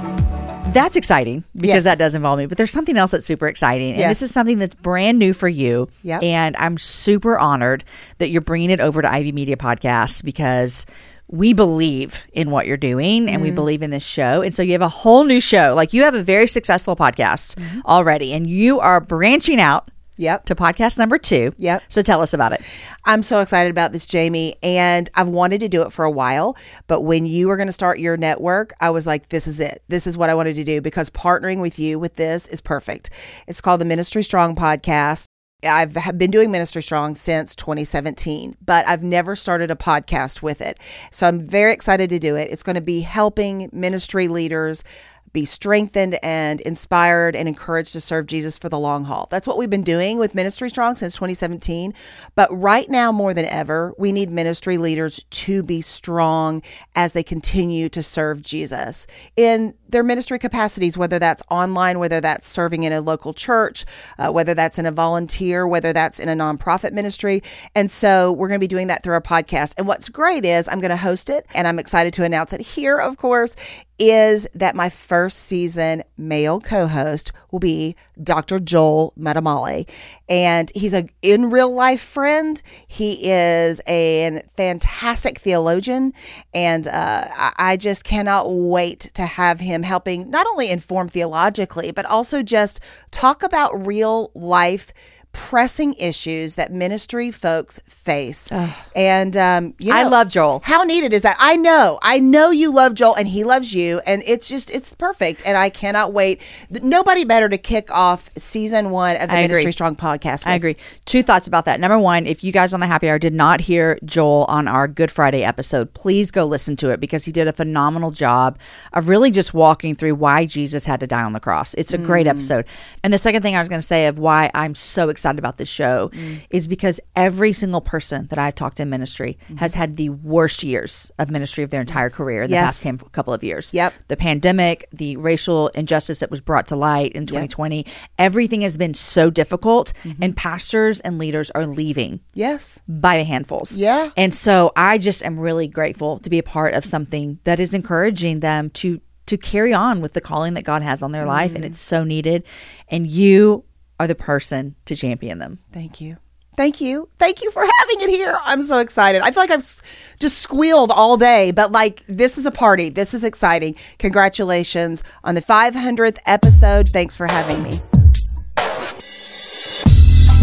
[0.72, 1.84] That's exciting because Yes.
[1.84, 2.46] that does involve me.
[2.46, 3.90] But there's something else that's super exciting.
[3.90, 4.20] And Yes.
[4.20, 5.88] this is something that's brand new for you.
[6.04, 6.22] Yep.
[6.22, 7.82] And I'm super honored
[8.18, 10.86] that you're bringing it over to Ivey Media Podcasts because
[11.28, 13.42] we believe in what you're doing and Mm.
[13.42, 14.42] we believe in this show.
[14.42, 15.74] And so you have a whole new show.
[15.74, 17.80] Like you have a very successful podcast Mm-hmm.
[17.86, 19.90] already and you are branching out
[20.20, 20.46] Yep.
[20.46, 21.54] to podcast number two.
[21.58, 21.82] Yep.
[21.88, 22.62] So tell us about it.
[23.04, 26.56] I'm so excited about this, Jamie, and I've wanted to do it for a while.
[26.86, 29.82] But when you were going to start your network, I was like, this is it.
[29.88, 33.10] This is what I wanted to do because partnering with you with this is perfect.
[33.46, 35.24] It's called the Ministry Strong Podcast.
[35.62, 40.78] I've been doing Ministry Strong since 2017, but I've never started a podcast with it.
[41.10, 42.48] So I'm very excited to do it.
[42.50, 44.84] It's going to be helping ministry leaders
[45.32, 49.28] be strengthened and inspired and encouraged to serve Jesus for the long haul.
[49.30, 51.94] That's what we've been doing with Ministry Strong since 2017.
[52.34, 56.62] But right now, more than ever, we need ministry leaders to be strong
[56.94, 59.06] as they continue to serve Jesus
[59.36, 63.84] in their ministry capacities, whether that's online, whether that's serving in a local church,
[64.18, 67.42] uh, whether that's in a volunteer, whether that's in a nonprofit ministry.
[67.74, 69.74] And so we're going to be doing that through our podcast.
[69.76, 72.60] And what's great is I'm going to host it, and I'm excited to announce it
[72.60, 73.56] here, of course,
[73.98, 78.60] is that my first season male co-host will be Dr.
[78.60, 79.88] Joel Muddamalle.
[80.28, 82.60] And he's a in real life friend.
[82.86, 86.12] He is a fantastic theologian.
[86.54, 91.90] And uh, I, I just cannot wait to have him helping not only inform theologically,
[91.90, 94.92] but also just talk about real life
[95.32, 98.50] pressing issues that ministry folks face.
[98.96, 100.60] And um, you know, I love Joel.
[100.64, 101.36] How needed is that?
[101.38, 104.92] I know, I know you love Joel, and he loves you, and it's just it's
[104.94, 105.42] perfect.
[105.46, 106.40] And I cannot wait.
[106.70, 109.48] Nobody better to kick off season one of the I agree.
[109.48, 110.46] Ministry Strong podcast.
[110.46, 110.76] I agree.
[111.04, 111.78] Two thoughts about that.
[111.78, 114.88] Number one, if you guys on the happy hour did not hear Joel on our
[114.88, 118.58] Good Friday episode, please go listen to it because he did a phenomenal job
[118.92, 121.74] of really just walking through why Jesus had to die on the cross.
[121.74, 122.64] It's a great episode.
[123.04, 125.56] And the second thing I was going to say of why I'm so excited about
[125.56, 126.42] this show mm.
[126.50, 129.56] is because every single person that I've talked to in ministry mm-hmm.
[129.56, 132.82] has had the worst years of ministry of their entire career in the Yes.
[132.82, 133.72] past couple of years.
[133.72, 133.94] Yep.
[134.08, 137.86] The pandemic, the racial injustice that was brought to light in 2020,
[138.18, 140.22] everything has been so difficult, mm-hmm.
[140.22, 142.80] and pastors and leaders are leaving Yes.
[142.88, 143.76] by the handfuls.
[143.76, 144.10] Yeah.
[144.16, 147.74] And so I just am really grateful to be a part of something that is
[147.74, 151.30] encouraging them to to carry on with the calling that God has on their mm-hmm.
[151.30, 152.42] life and it's so needed
[152.88, 153.62] and you
[154.00, 155.58] are the person to champion them.
[155.72, 156.16] Thank you.
[156.56, 157.10] Thank you.
[157.18, 158.36] Thank you for having it here.
[158.42, 159.20] I'm so excited.
[159.20, 159.82] I feel like I've
[160.18, 162.88] just squealed all day, but like this is a party.
[162.88, 163.76] This is exciting.
[163.98, 166.88] Congratulations on the 500th episode.
[166.88, 167.72] Thanks for having me.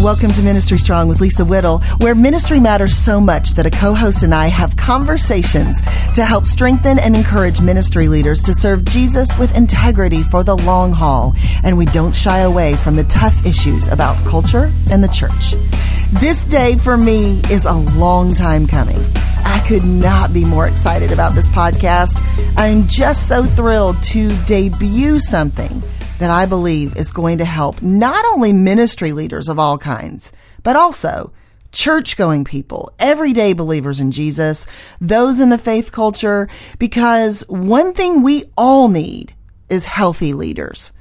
[0.00, 3.94] Welcome to Ministry Strong with Lisa Whittle, where ministry matters so much that a co
[3.94, 5.80] host and I have conversations
[6.14, 10.92] to help strengthen and encourage ministry leaders to serve Jesus with integrity for the long
[10.92, 11.34] haul.
[11.64, 15.56] And we don't shy away from the tough issues about culture and the church.
[16.20, 19.00] This day for me is a long time coming.
[19.44, 22.22] I could not be more excited about this podcast.
[22.56, 25.82] I'm just so thrilled to debut something
[26.18, 30.76] that I believe is going to help not only ministry leaders of all kinds, but
[30.76, 31.32] also
[31.70, 34.66] church going people, everyday believers in Jesus,
[35.00, 36.48] those in the faith culture,
[36.78, 39.34] because one thing we all need
[39.68, 40.92] is healthy leaders.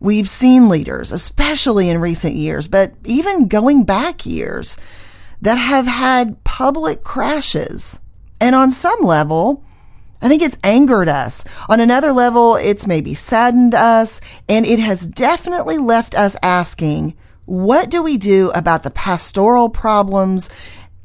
[0.00, 4.76] We've seen leaders, especially in recent years, but even going back years,
[5.42, 8.00] that have had public crashes.
[8.40, 9.62] And on some level,
[10.20, 11.44] I think it's angered us.
[11.68, 17.90] On another level, it's maybe saddened us, and it has definitely left us asking, what
[17.90, 20.50] do we do about the pastoral problems,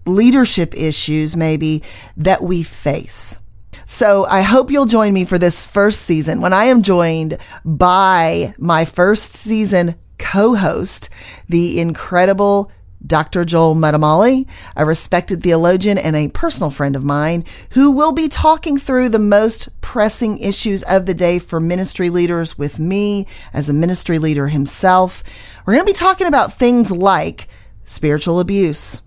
[0.05, 1.83] leadership issues, maybe,
[2.17, 3.39] that we face?
[3.85, 8.55] So I hope you'll join me for this first season when I am joined by
[8.57, 11.09] my first season co-host,
[11.49, 12.71] the incredible
[13.05, 13.45] Dr.
[13.45, 18.77] Joel Muddamalle, a respected theologian and a personal friend of mine, who will be talking
[18.77, 23.73] through the most pressing issues of the day for ministry leaders with me as a
[23.73, 25.23] ministry leader himself.
[25.65, 27.47] We're going to be talking about things like
[27.85, 29.01] spiritual abuse,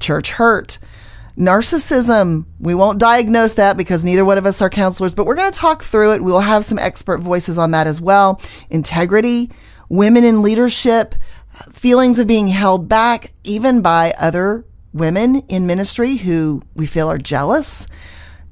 [0.00, 0.78] church hurt,
[1.38, 2.46] narcissism.
[2.58, 5.58] We won't diagnose that because neither one of us are counselors, but we're going to
[5.58, 6.24] talk through it.
[6.24, 8.40] We'll have some expert voices on that as well.
[8.70, 9.50] Integrity,
[9.88, 11.14] women in leadership,
[11.70, 17.18] feelings of being held back, even by other women in ministry who we feel are
[17.18, 17.86] jealous,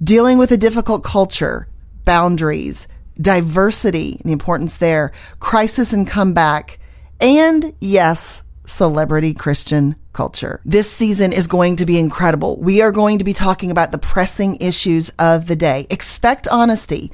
[0.03, 1.69] dealing with a difficult culture,
[2.05, 2.87] boundaries,
[3.21, 6.79] diversity, the importance there, crisis and comeback,
[7.21, 10.61] and yes, celebrity Christian culture.
[10.65, 12.59] This season is going to be incredible.
[12.59, 15.87] We are going to be talking about the pressing issues of the day.
[15.91, 17.13] Expect honesty.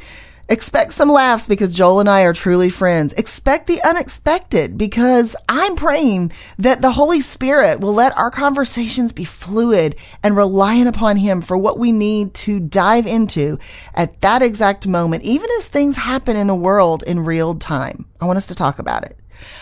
[0.51, 3.13] Expect some laughs because Joel and I are truly friends.
[3.13, 9.23] Expect the unexpected because I'm praying that the Holy Spirit will let our conversations be
[9.23, 9.95] fluid
[10.25, 13.61] and reliant upon Him for what we need to dive into
[13.95, 18.07] at that exact moment, even as things happen in the world in real time.
[18.21, 19.17] I want us to talk about it.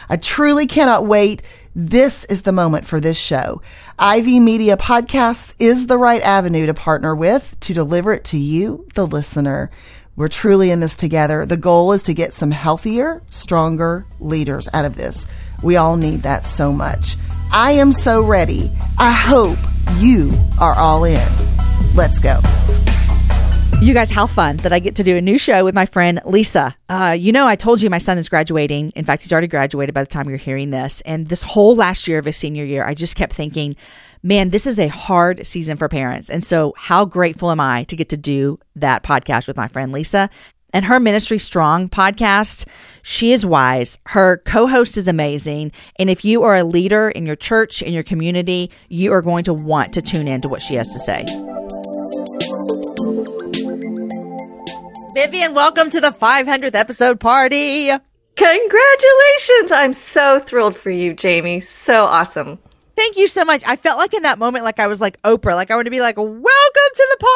[0.09, 1.43] I truly cannot wait.
[1.75, 3.61] This is the moment for this show.
[3.99, 8.89] Ivey Media Podcasts is the right avenue to partner with to deliver it to you,
[8.95, 9.71] the listener.
[10.19, 11.47] We're truly in this together.
[11.47, 15.29] The goal is to get some healthier, stronger leaders out of this.
[15.63, 17.15] We all need that so much.
[17.53, 18.69] I am so ready.
[18.99, 19.59] I hope
[19.99, 21.25] you are all in.
[21.95, 22.41] Let's go.
[23.81, 26.21] You guys, how fun that I get to do a new show with my friend
[26.25, 26.75] Lisa.
[26.89, 28.91] Uh, you know, I told you my son is graduating.
[28.97, 31.01] In fact, he's already graduated by the time you're hearing this.
[31.03, 33.77] And this whole last year of his senior year, I just kept thinking,
[34.23, 36.31] man, this is a hard season for parents.
[36.31, 39.93] And so, how grateful am I to get to do that podcast with my friend
[39.93, 40.31] Lisa?
[40.71, 42.67] And her Ministry Strong podcast,
[43.03, 43.99] she is wise.
[44.07, 45.73] Her co host is amazing.
[45.97, 49.45] And if you are a leader in your church, in your community, you are going
[49.45, 51.25] to want to tune in to what she has to say.
[55.15, 57.91] Vivian, welcome to the 500th episode party.
[58.37, 59.73] Congratulations!
[59.73, 61.61] I'm so thrilled for you, Jamie.
[61.61, 62.59] So awesome.
[62.99, 63.63] Thank you so much.
[63.65, 65.91] I felt like in that moment, like I was like Oprah, like I want to
[65.91, 67.27] be like, "Welcome to the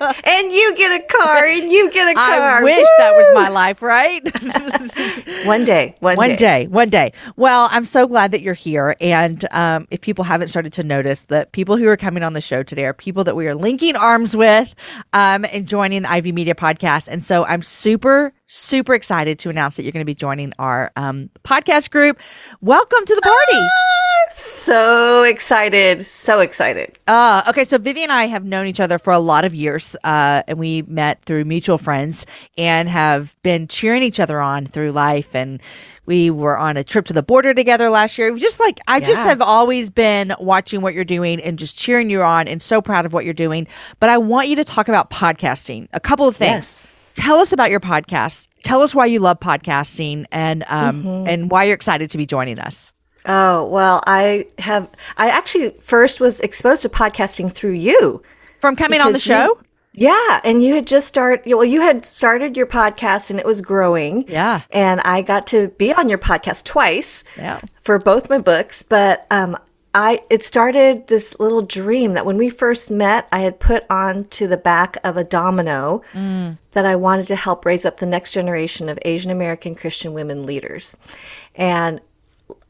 [0.00, 2.60] party," and you get a car, and you get a car.
[2.60, 2.84] I wish Woo!
[2.96, 4.24] that was my life, right?
[5.46, 6.36] one day, one, one day.
[6.36, 6.66] day.
[6.68, 7.12] one day.
[7.36, 8.96] Well, I'm so glad that you're here.
[8.98, 12.40] And um, if people haven't started to notice, that people who are coming on the
[12.40, 14.74] show today are people that we are linking arms with
[15.12, 17.08] um, and joining the Ivey Media podcast.
[17.08, 20.92] And so I'm super super excited to announce that you're going to be joining our
[20.96, 22.20] um, podcast group.
[22.60, 23.56] Welcome to the party.
[23.56, 26.06] Ah, so excited.
[26.06, 26.98] So excited.
[27.06, 29.96] Uh, okay, so Vivian and I have known each other for a lot of years,
[30.04, 32.26] uh, and we met through mutual friends
[32.56, 35.34] and have been cheering each other on through life.
[35.34, 35.60] And
[36.06, 38.36] we were on a trip to the border together last year.
[38.36, 39.06] Just like, I yeah.
[39.06, 42.82] just have always been watching what you're doing and just cheering you on and so
[42.82, 43.66] proud of what you're doing.
[44.00, 46.82] But I want you to talk about podcasting, a couple of things.
[46.82, 48.48] Yes tell us about your podcast.
[48.62, 51.28] Tell us why you love podcasting and um, mm-hmm.
[51.28, 52.92] and why you're excited to be joining us.
[53.26, 54.90] Oh well, I have.
[55.16, 58.22] I actually first was exposed to podcasting through you
[58.60, 59.58] from coming on the show.
[59.92, 61.42] You, yeah, and you had just started.
[61.46, 64.26] Well, you had started your podcast, and it was growing.
[64.28, 67.22] Yeah, and I got to be on your podcast twice.
[67.36, 69.56] Yeah, for both my books, but um,
[69.94, 74.46] I it started this little dream that when we first met, I had put onto
[74.46, 76.56] the back of a domino mm.
[76.70, 80.46] that I wanted to help raise up the next generation of Asian American Christian women
[80.46, 80.96] leaders.
[81.54, 82.00] And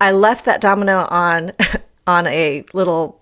[0.01, 1.53] I left that domino on
[2.07, 3.21] on a little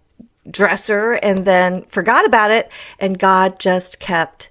[0.51, 4.51] dresser and then forgot about it and God just kept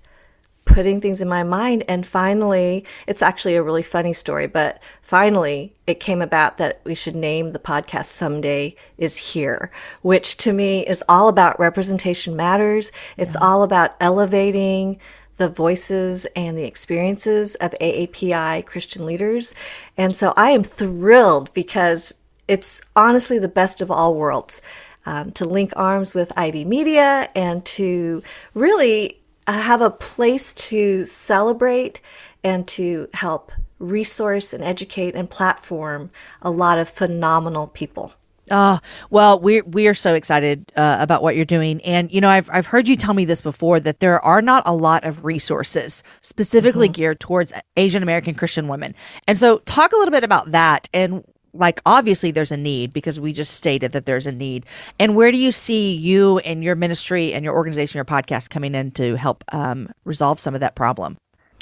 [0.70, 1.84] putting things in my mind.
[1.88, 6.93] And finally, it's actually a really funny story, but finally it came about that we
[6.93, 9.72] should name the podcast Someday is Here,
[10.03, 12.91] which to me is all about representation matters.
[13.18, 13.47] It's yeah.
[13.47, 14.99] all about elevating
[15.39, 19.55] the voices and the experiences of AAPI Christian leaders.
[19.97, 22.13] And so I am thrilled because
[22.47, 24.61] it's honestly the best of all worlds.
[25.05, 28.21] Um, to link arms with Ivey Media and to
[28.53, 32.01] really have a place to celebrate
[32.43, 36.11] and to help resource and educate and platform
[36.41, 38.13] a lot of phenomenal people.
[38.51, 38.79] Oh,
[39.09, 42.49] well, we're we are so excited uh, about what you're doing, and you know, I've
[42.51, 46.03] I've heard you tell me this before that there are not a lot of resources
[46.21, 46.93] specifically mm-hmm.
[46.93, 48.95] geared towards Asian American Christian women,
[49.27, 51.23] and so talk a little bit about that and
[51.53, 54.65] like obviously there's a need because we just stated that there's a need.
[54.99, 58.75] And where do you see you and your ministry and your organization your podcast coming
[58.75, 61.17] in to help um, resolve some of that problem?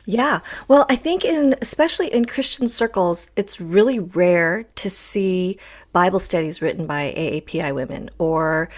[0.05, 0.39] Yeah.
[0.69, 5.57] Well i think in especially in christian circles it's really rare to see
[5.97, 8.69] bible studies written by aapi women or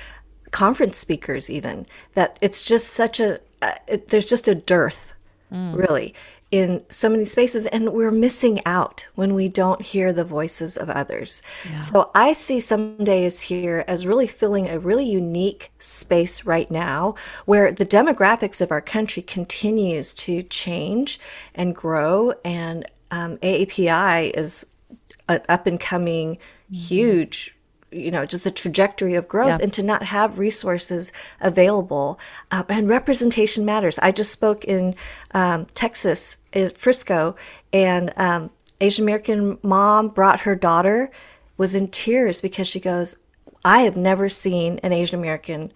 [0.52, 5.14] conference speakers even that it's just such a uh, it, there's just a dearth
[5.52, 5.76] mm.
[5.76, 6.14] really
[6.52, 10.90] in so many spaces and we're missing out when we don't hear the voices of
[10.90, 11.44] others.
[11.70, 11.78] Yeah.
[11.78, 17.16] So I see some days here as really filling a really unique space right now
[17.46, 21.20] where the demographics of our country continues to change
[21.54, 24.66] and grow and um, AAPI is
[25.28, 26.38] an up and coming.
[26.72, 27.56] Huge
[27.92, 29.58] you know just the trajectory of growth yeah.
[29.62, 31.12] and to not have resources
[31.42, 32.20] available
[32.52, 34.96] um, and representation matters i just spoke in
[35.32, 37.36] um, texas in frisco
[37.74, 38.50] and um,
[38.82, 41.10] asian american mom brought her daughter
[41.58, 43.16] was in tears because she goes
[43.66, 45.72] i have never seen an asian american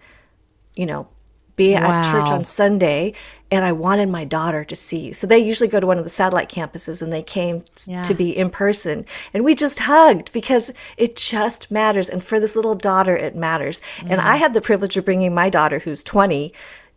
[0.76, 1.08] you know
[1.56, 1.80] be wow.
[1.80, 3.14] at church on Sunday
[3.54, 5.14] and I wanted my daughter to see you.
[5.14, 8.02] So they usually go to one of the satellite campuses and they came yeah.
[8.02, 12.08] to be in person and we just hugged because it just matters.
[12.08, 13.80] And for this little daughter, it matters.
[13.98, 14.10] Mm.
[14.10, 16.52] And I had the privilege of bringing my daughter, who's 20,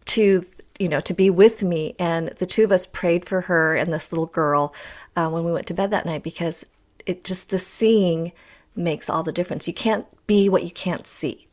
[0.05, 0.45] to,
[0.79, 1.95] you know, to be with me.
[1.99, 4.73] And the two of us prayed for her and this little girl
[5.15, 6.65] uh, when we went to bed that night because
[7.05, 8.31] it just the seeing
[8.75, 9.67] makes all the difference.
[9.67, 11.45] You can't be what you can't see.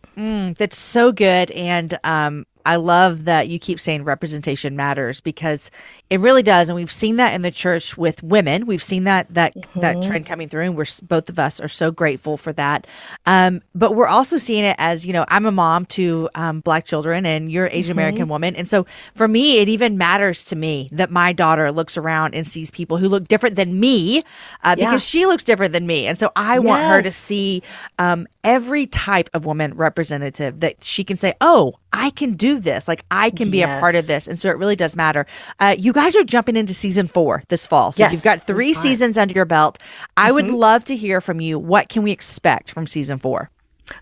[0.57, 1.51] That's so good.
[1.51, 5.71] And um, I love that you keep saying representation matters because
[6.11, 6.69] it really does.
[6.69, 8.67] And we've seen that in the church with women.
[8.67, 11.91] We've seen that that that trend coming through, and we're both of us are so
[11.91, 12.87] grateful for that.
[13.27, 16.85] Um, but we're also seeing it as you know, I'm a mom to um, black
[16.87, 20.57] children, and you're an Asian American woman, and so for me, it even matters to
[20.57, 24.19] me that my daughter looks around and sees people who look different than me
[24.62, 24.87] uh, Yeah.
[24.87, 27.62] because she looks different than me, and so I want her to see
[27.99, 32.89] um, every type of woman representative that she can say, "Oh, I can do this.
[32.89, 35.27] Like I can be a part of this." And so it really does matter.
[35.61, 38.75] Uh, you guys are jumping into season four this fall, so Yes, you've got three
[38.75, 39.79] seasons under your belt.
[40.17, 41.59] I would love to hear from you.
[41.59, 43.51] What can we expect from season four?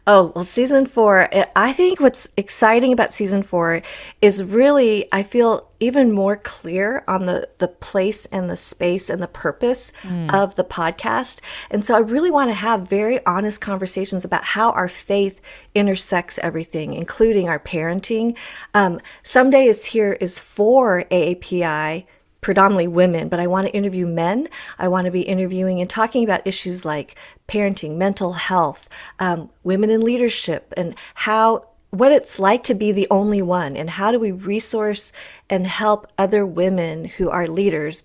[0.07, 3.83] Oh, well, season four, I- I think what's exciting about season four
[4.21, 9.21] is really, I feel even more clear on the, the place and the space and
[9.21, 9.91] the purpose
[10.33, 11.41] of the podcast.
[11.71, 15.41] And so I really want to have very honest conversations about how our faith
[15.75, 18.37] intersects everything, including our parenting.
[18.75, 22.05] Um, Someday is here is for AAPI
[22.43, 24.49] predominantly women, but I want to interview men.
[24.79, 27.17] I want to be interviewing and talking about issues like
[27.49, 28.89] parenting, mental health,
[29.21, 33.89] um, women in leadership, and how what it's like to be the only one, and
[33.89, 35.13] how do we resource
[35.49, 38.03] and help other women who are leaders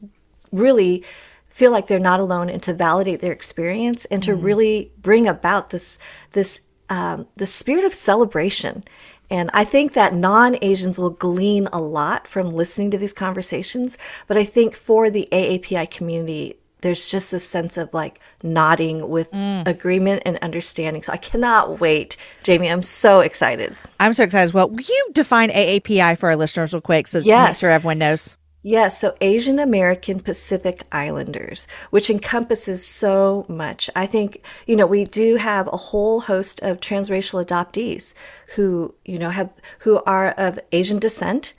[0.52, 1.04] really
[1.50, 5.72] feel like they're not alone and to validate their experience and to really bring about
[5.72, 5.98] this
[6.34, 8.84] this um, the spirit of celebration
[9.30, 13.98] and I think that non Asians will glean a lot from listening to these conversations.
[14.28, 19.32] But I think for the AAPI community, there's just this sense of like nodding with
[19.32, 19.68] mm.
[19.68, 21.04] agreement and understanding.
[21.04, 22.70] So I cannot wait, Jamie.
[22.70, 23.76] I'm so excited.
[24.00, 24.70] I'm so excited as well.
[24.70, 27.60] Will you define AAPI for our listeners real quick so make Yes.
[27.60, 28.37] sure everyone knows?
[28.68, 33.90] Yes, so Asian American Pacific Islanders, which encompasses so much.
[33.96, 38.14] I think, you know, we do have a whole host of transracial adoptees
[38.56, 39.50] who, you know, have
[39.80, 41.54] who are of Asian descent.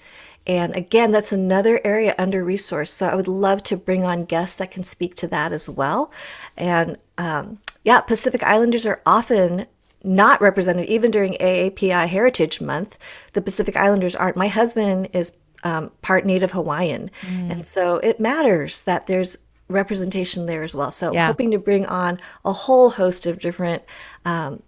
[0.47, 2.91] And again, that's another area under resourced.
[2.91, 6.13] So I would love to bring on guests that can speak to that as well.
[6.59, 9.65] And um, yeah, Pacific Islanders are often
[10.05, 12.99] not represented even during AAPI Heritage Month.
[13.33, 14.37] The Pacific Islanders aren't.
[14.37, 15.33] My husband is
[15.65, 19.37] um, part Native Hawaiian, and so it matters that there's
[19.69, 20.91] representation there as well.
[20.91, 21.27] So Yeah.
[21.27, 23.83] hoping to bring on a whole host of different
[24.25, 24.63] um,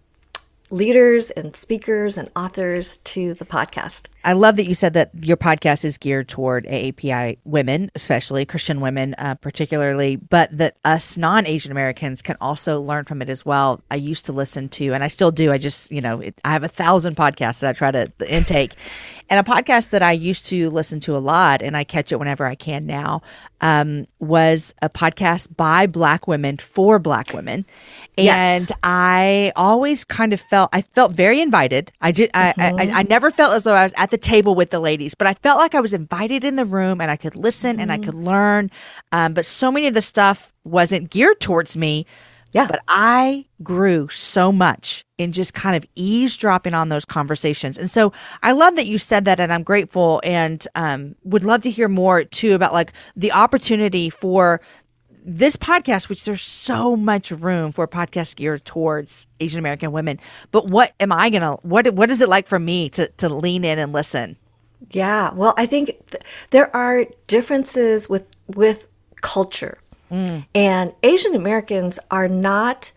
[0.71, 4.07] leaders and speakers and authors to the podcast.
[4.23, 8.81] I love that you said that your podcast is geared toward AAPI women, especially Christian
[8.83, 13.47] women, uh, particularly, but that us non Asian Americans can also learn from it as
[13.47, 13.83] well.
[13.91, 15.51] I used to listen to, and I still do.
[15.51, 18.75] I just, you know, it, I have a thousand podcasts that I try to intake,
[19.31, 22.19] and a podcast that I used to listen to a lot, and I catch it
[22.19, 23.23] whenever I can now,
[23.63, 27.65] um, was a podcast by Black women for Black women,
[28.19, 28.73] and Yes.
[28.83, 31.93] I always kind of felt I felt very invited.
[32.01, 32.31] I did.
[32.35, 35.15] I, I I never felt as though I was at the table with the ladies,
[35.15, 37.93] but I felt like I was invited in the room and I could listen and
[37.93, 38.71] I could learn.
[39.13, 42.07] Um, but so many of the stuff wasn't geared towards me.
[42.53, 42.67] Yeah.
[42.67, 47.79] But I grew so much in just kind of eavesdropping on those conversations.
[47.79, 51.63] And so I love that you said that and I'm grateful and um, would love
[51.63, 54.61] to hear more too about like the opportunity for
[55.25, 60.19] this podcast, which there's so much room for podcast geared towards Asian American women.
[60.51, 63.65] But what am I gonna what what is it like for me to to lean
[63.65, 64.37] in and listen?
[64.91, 68.87] Yeah, well, I think th- there are differences with with
[69.21, 69.79] culture,
[70.11, 72.93] and Asian Americans are not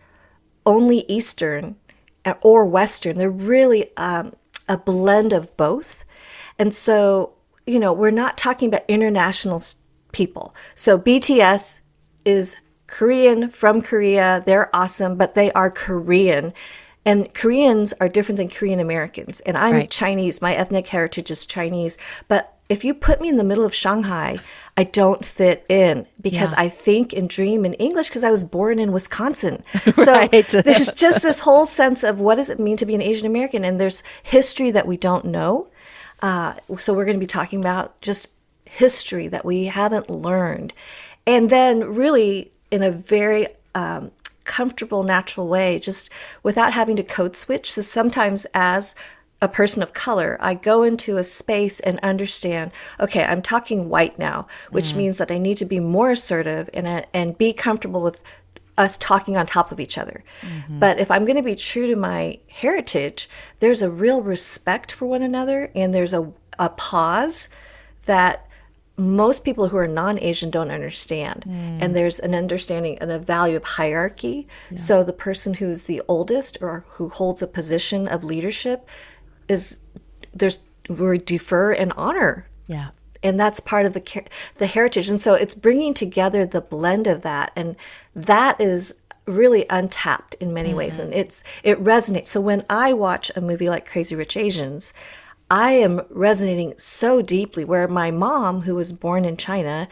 [0.66, 1.76] only Eastern
[2.24, 3.18] uh, or Western.
[3.18, 4.34] They're really um,
[4.68, 6.04] a blend of both,
[6.58, 7.34] and so
[7.66, 9.62] you know we're not talking about international
[10.12, 10.54] people.
[10.74, 11.80] So BTS
[12.24, 12.56] is
[12.86, 14.42] Korean from Korea.
[14.46, 16.52] They're awesome, but they are Korean.
[17.06, 19.40] And Koreans are different than Korean Americans.
[19.40, 19.90] And I'm Right.
[19.90, 20.40] Chinese.
[20.40, 21.98] My ethnic heritage is Chinese.
[22.28, 24.38] But if you put me in the middle of Shanghai,
[24.78, 28.78] I don't fit in because I think and dream in English because I was born
[28.78, 29.62] in Wisconsin.
[29.96, 30.48] So Right.
[30.64, 33.64] there's just this whole sense of what does it mean to be an Asian American?
[33.64, 35.68] And there's history that we don't know.
[36.22, 38.30] Uh, so we're going to be talking about just
[38.64, 40.72] history that we haven't learned.
[41.26, 44.10] And then, really, in a very um,
[44.44, 46.10] comfortable, natural way, just
[46.42, 47.72] without having to code switch.
[47.72, 48.94] So sometimes, as
[49.42, 54.18] a person of color, I go into a space and understand, okay, I'm talking white
[54.18, 58.00] now, which means that I need to be more assertive and, uh, and be comfortable
[58.00, 58.22] with
[58.76, 60.24] us talking on top of each other.
[60.80, 63.28] But if I'm going to be true to my heritage,
[63.60, 67.48] there's a real respect for one another and there's a, a pause
[68.06, 68.48] that
[68.96, 71.44] most people who are non-asian don't understand.
[71.44, 71.78] Hmm.
[71.80, 74.46] And there's an understanding and a value of hierarchy.
[74.76, 78.88] So the person who's the oldest or who holds a position of leadership
[79.48, 79.78] is
[80.32, 82.46] there's we defer and honor.
[82.66, 82.90] Yeah.
[83.22, 84.22] and that's part of the
[84.58, 85.08] the heritage.
[85.08, 87.52] And so it's bringing together the blend of that.
[87.56, 87.76] And
[88.14, 88.94] that is
[89.26, 90.94] really untapped in many ways.
[90.94, 91.04] Mm-hmm.
[91.04, 92.28] And it's it resonates.
[92.28, 94.92] So when i watch a movie like crazy rich asians
[95.50, 99.88] i am resonating so deeply where my mom who was born in china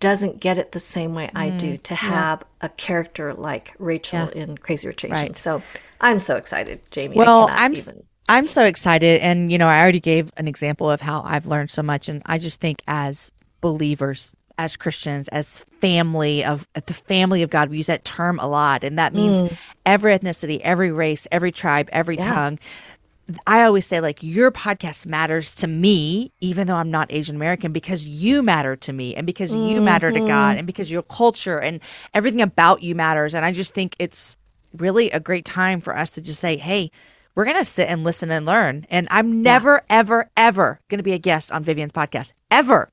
[0.00, 4.28] doesn't get it the same way i do mm, to have a character like rachel
[4.28, 5.22] in crazy rich asians.
[5.22, 5.36] Right.
[5.36, 5.62] so
[6.00, 7.16] i'm so excited jamie.
[7.16, 11.00] Well, I'm even I'm so excited, and you know, I already gave an example of
[11.00, 13.32] how I've learned so much, and I just think as
[13.62, 18.46] believers, as Christians, as family of the family of God, we use that term a
[18.46, 19.56] lot, and that means mm.
[19.86, 22.58] every ethnicity, every race, every tribe, every tongue.
[23.46, 27.72] I always say, like, your podcast matters to me, even though I'm not Asian American,
[27.72, 30.58] because you matter to me and because you matter to God mm-hmm.
[30.58, 31.80] and because your culture and
[32.14, 33.34] everything about you matters.
[33.34, 34.36] And I just think it's
[34.76, 36.90] really a great time for us to just say, hey,
[37.34, 38.86] we're going to sit and listen and learn.
[38.90, 42.90] And I'm never, ever, ever going to be a guest on Vivian's podcast, ever.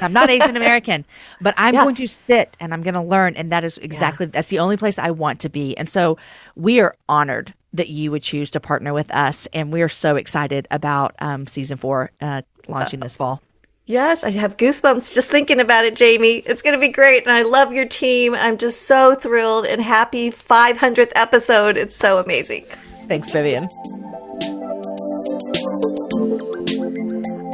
[0.00, 1.04] I'm not Asian American,
[1.40, 3.36] but I'm going to sit and I'm going to learn.
[3.36, 5.76] And that is exactly, that's the only place I want to be.
[5.76, 6.18] And so
[6.56, 9.46] we are honored that you would choose to partner with us.
[9.52, 13.42] And we are so excited about um, season four uh, launching this fall.
[13.86, 16.36] Yes, I have goosebumps just thinking about it, Jamie.
[16.38, 17.22] It's going to be great.
[17.22, 18.34] And I love your team.
[18.34, 21.78] I'm just so thrilled and happy 500th episode.
[21.78, 22.64] It's so amazing.
[23.06, 23.68] Thanks, Vivian.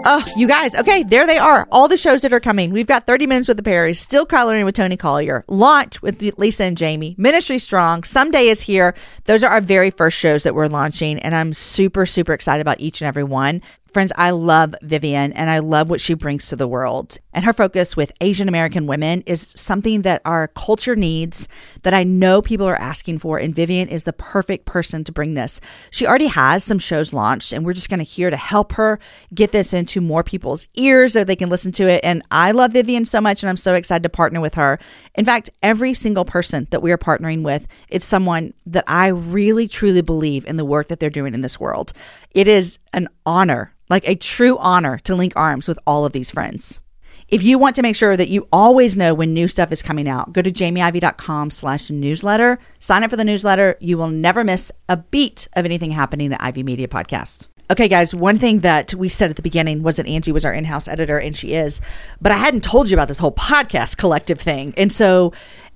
[0.07, 0.75] Oh, you guys.
[0.75, 1.67] Okay, there they are.
[1.73, 2.73] All the shows that are coming.
[2.73, 6.65] We've got 30 Minutes with the Perrys, Still Coloring with Toni Collier, Launch with Lisa
[6.65, 8.95] and Jamie, Ministry Strong, Someday is Here.
[9.25, 12.81] Those are our very first shows that we're launching, and I'm super, super excited about
[12.81, 13.63] each and every one.
[13.95, 17.17] Friends, I love Vivian and I love what she brings to the world.
[17.33, 21.49] And her focus with Asian American women is something that our culture needs,
[21.83, 23.39] that I know people are asking for.
[23.39, 25.61] And Vivian is the perfect person to bring this.
[25.91, 28.99] She already has some shows launched, and we're just going to here to help her
[29.33, 32.01] get this into more people's ears so they can listen to it.
[32.03, 34.79] And I love Vivian so much, and I'm so excited to partner with her.
[35.15, 39.69] In fact, every single person that we are partnering with, it's someone that I really,
[39.69, 41.93] truly believe in the work that they're doing in this world.
[42.33, 46.31] It is an honor like a true honor to link arms with all of these
[46.31, 46.81] friends.
[47.29, 50.09] If you want to make sure that you always know when new stuff is coming
[50.09, 52.59] out, go to jamieivey.com slash newsletter.
[52.79, 53.77] Sign up for the newsletter.
[53.81, 57.49] You will never miss a beat of anything happening at Ivey Media Podcast.
[57.71, 60.53] Okay, guys, one thing that we said at the beginning was that Angie was our
[60.53, 61.81] in house editor, and she is,
[62.21, 64.75] but I hadn't told you about this whole podcast collective thing.
[64.77, 65.33] And so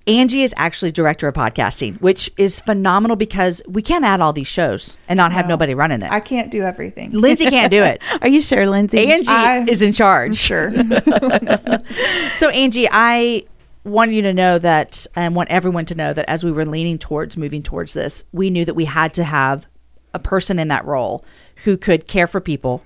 [0.08, 4.46] Angie is actually director of podcasting, which is phenomenal because we can't add all these
[4.48, 6.10] shows and not have nobody running it.
[6.10, 7.12] I can't do everything.
[7.12, 8.02] Lindsay can't do it.
[8.22, 9.06] Are you sure, Lindsay?
[9.06, 10.36] Angie I- is in charge.
[10.36, 10.72] Sure.
[12.36, 13.44] So, Angie, I
[13.84, 16.98] want you to know that and want everyone to know that as we were leaning
[16.98, 19.66] towards moving towards this, we knew that we had to have
[20.14, 21.24] a person in that role
[21.64, 22.84] who could care for people,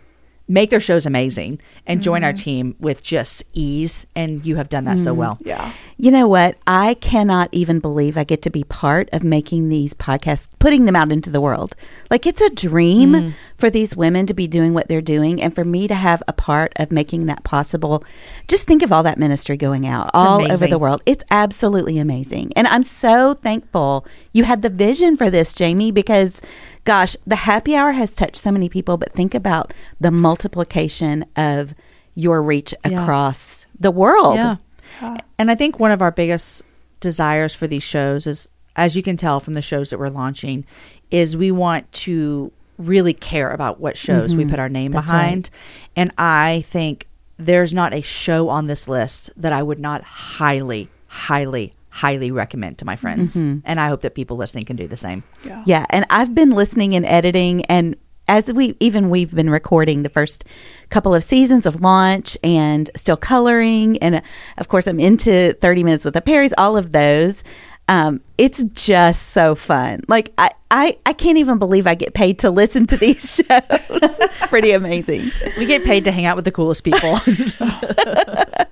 [0.52, 4.06] make their shows amazing, and join our team with just ease.
[4.14, 5.38] And you have done that so well.
[5.44, 5.72] yeah.
[5.96, 6.56] You know what?
[6.66, 10.96] I cannot even believe I get to be part of making these podcasts, putting them
[10.96, 11.76] out into the world.
[12.10, 13.32] Like it's a dream Mm.
[13.56, 16.32] for these women to be doing what they're doing and for me to have a
[16.32, 18.04] part of making that possible.
[18.48, 21.02] Just think of all that ministry going out all over the world.
[21.06, 22.52] It's absolutely amazing.
[22.56, 26.40] And I'm so thankful you had the vision for this, Jamie, because
[26.84, 31.74] gosh, the happy hour has touched so many people, but think about the multiplication of
[32.14, 33.02] your reach Yeah.
[33.02, 34.36] across the world.
[34.36, 35.16] Yeah.
[35.38, 36.62] And I think one of our biggest
[37.00, 40.64] desires for these shows is, as you can tell from the shows that we're launching,
[41.10, 44.50] is we want to really care about what shows we mm-hmm.
[44.50, 45.50] put our name behind.
[45.96, 47.06] And I think
[47.38, 52.78] there's not a show on this list that I would not highly, highly, highly recommend
[52.78, 53.36] to my friends.
[53.36, 55.22] And I hope that people listening can do the same.
[55.66, 57.96] Yeah, and I've been listening and editing and
[58.28, 60.44] as we even we've been recording the first
[60.90, 64.20] couple of seasons of launch and still coloring and uh,
[64.58, 67.42] of course I'm into 30 minutes with the Perrys all of those
[67.88, 72.38] um, it's just so fun like I, I I can't even believe I get paid
[72.40, 76.44] to listen to these shows it's pretty amazing We get paid to hang out with
[76.44, 77.18] the coolest people.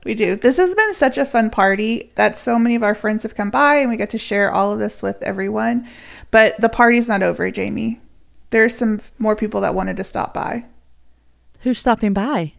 [0.05, 0.37] We do.
[0.37, 3.51] This has been such a fun party that so many of our friends have come
[3.51, 5.87] by and we get to share all of this with everyone.
[6.31, 8.01] But the party's not over, Jamie.
[8.51, 10.65] There's some more people that wanted to stop by.
[11.61, 12.55] Who's stopping by?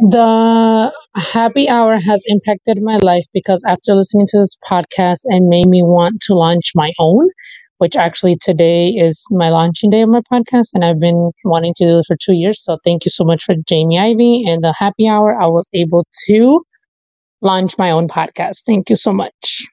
[0.00, 5.66] The happy hour has impacted my life because after listening to this podcast, it made
[5.66, 7.28] me want to launch my own,
[7.78, 11.84] which actually today is my launching day of my podcast, and I've been wanting to
[11.84, 12.62] do it for two years.
[12.62, 15.40] So thank you so much for Jamie Ivey and the happy hour.
[15.40, 16.62] I was able to
[17.42, 18.64] launch my own podcast.
[18.66, 19.66] Thank you so much.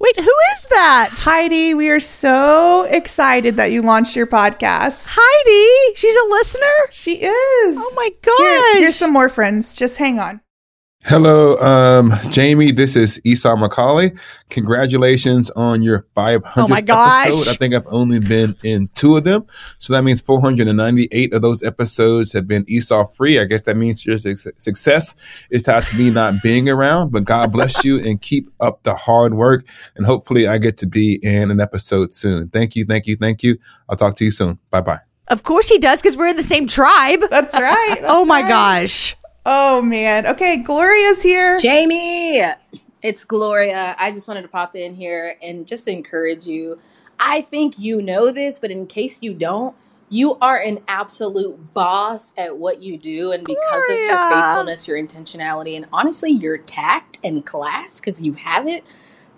[0.00, 1.10] Wait, who is that?
[1.14, 5.12] Heidi, we are so excited that you launched your podcast.
[5.14, 6.66] Heidi, she's a listener.
[6.90, 7.76] She is.
[7.78, 8.38] Oh my gosh.
[8.38, 9.76] Here, here's some more friends.
[9.76, 10.40] Just hang on.
[11.04, 12.72] Hello, um, Jamie.
[12.72, 14.16] This is Esau McCauley.
[14.50, 17.28] Congratulations on your 500th Oh my gosh.
[17.28, 17.50] episode.
[17.50, 19.46] I think I've only been in two of them.
[19.78, 23.40] So that means 498 of those episodes have been Esau free.
[23.40, 25.14] I guess that means your suc- success
[25.50, 28.94] is tied to me not being around, but God bless you and keep up the
[28.94, 29.64] hard work.
[29.96, 32.50] And hopefully I get to be in an episode soon.
[32.50, 32.84] Thank you.
[32.84, 33.16] Thank you.
[33.16, 33.56] Thank you.
[33.88, 34.58] I'll talk to you soon.
[34.70, 35.00] Bye bye.
[35.28, 37.20] Of course he does because we're in the same tribe.
[37.30, 37.98] That's right.
[38.02, 38.48] oh my right.
[38.48, 39.16] gosh.
[39.52, 40.28] Oh man.
[40.28, 41.58] Okay, Gloria's here.
[41.58, 42.40] Jamie,
[43.02, 43.96] it's Gloria.
[43.98, 46.78] I just wanted to pop in here and just encourage you.
[47.18, 49.74] I think you know this, but in case you don't,
[50.08, 53.32] you are an absolute boss at what you do.
[53.32, 58.34] And because of your faithfulness, your intentionality, and honestly, your tact and class, because you
[58.34, 58.84] have it,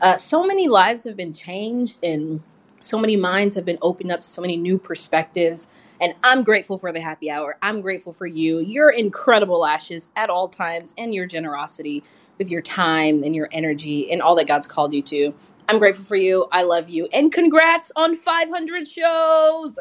[0.02, 2.42] uh, so many lives have been changed and
[2.80, 5.72] so many minds have been opened up to so many new perspectives.
[6.02, 7.58] And I'm grateful for the happy hour.
[7.62, 8.60] I'm grateful for you.
[8.60, 12.04] Your incredible lashes at all times and your generosity
[12.38, 15.34] with your time and your energy and all that God's called you to.
[15.68, 16.48] I'm grateful for you.
[16.52, 17.08] I love you.
[17.14, 19.78] And congrats on 500 shows.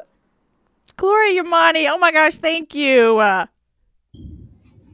[0.98, 1.90] Gloria Yamani.
[1.90, 3.20] Oh my gosh, thank you.
[3.20, 3.48] Uh,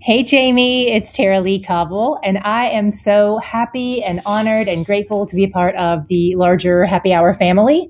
[0.01, 5.36] Hey, Jamie, it's Tara-Leigh Cobble, and I am so happy and honored and grateful to
[5.36, 7.89] be a part of the larger Happy Hour family.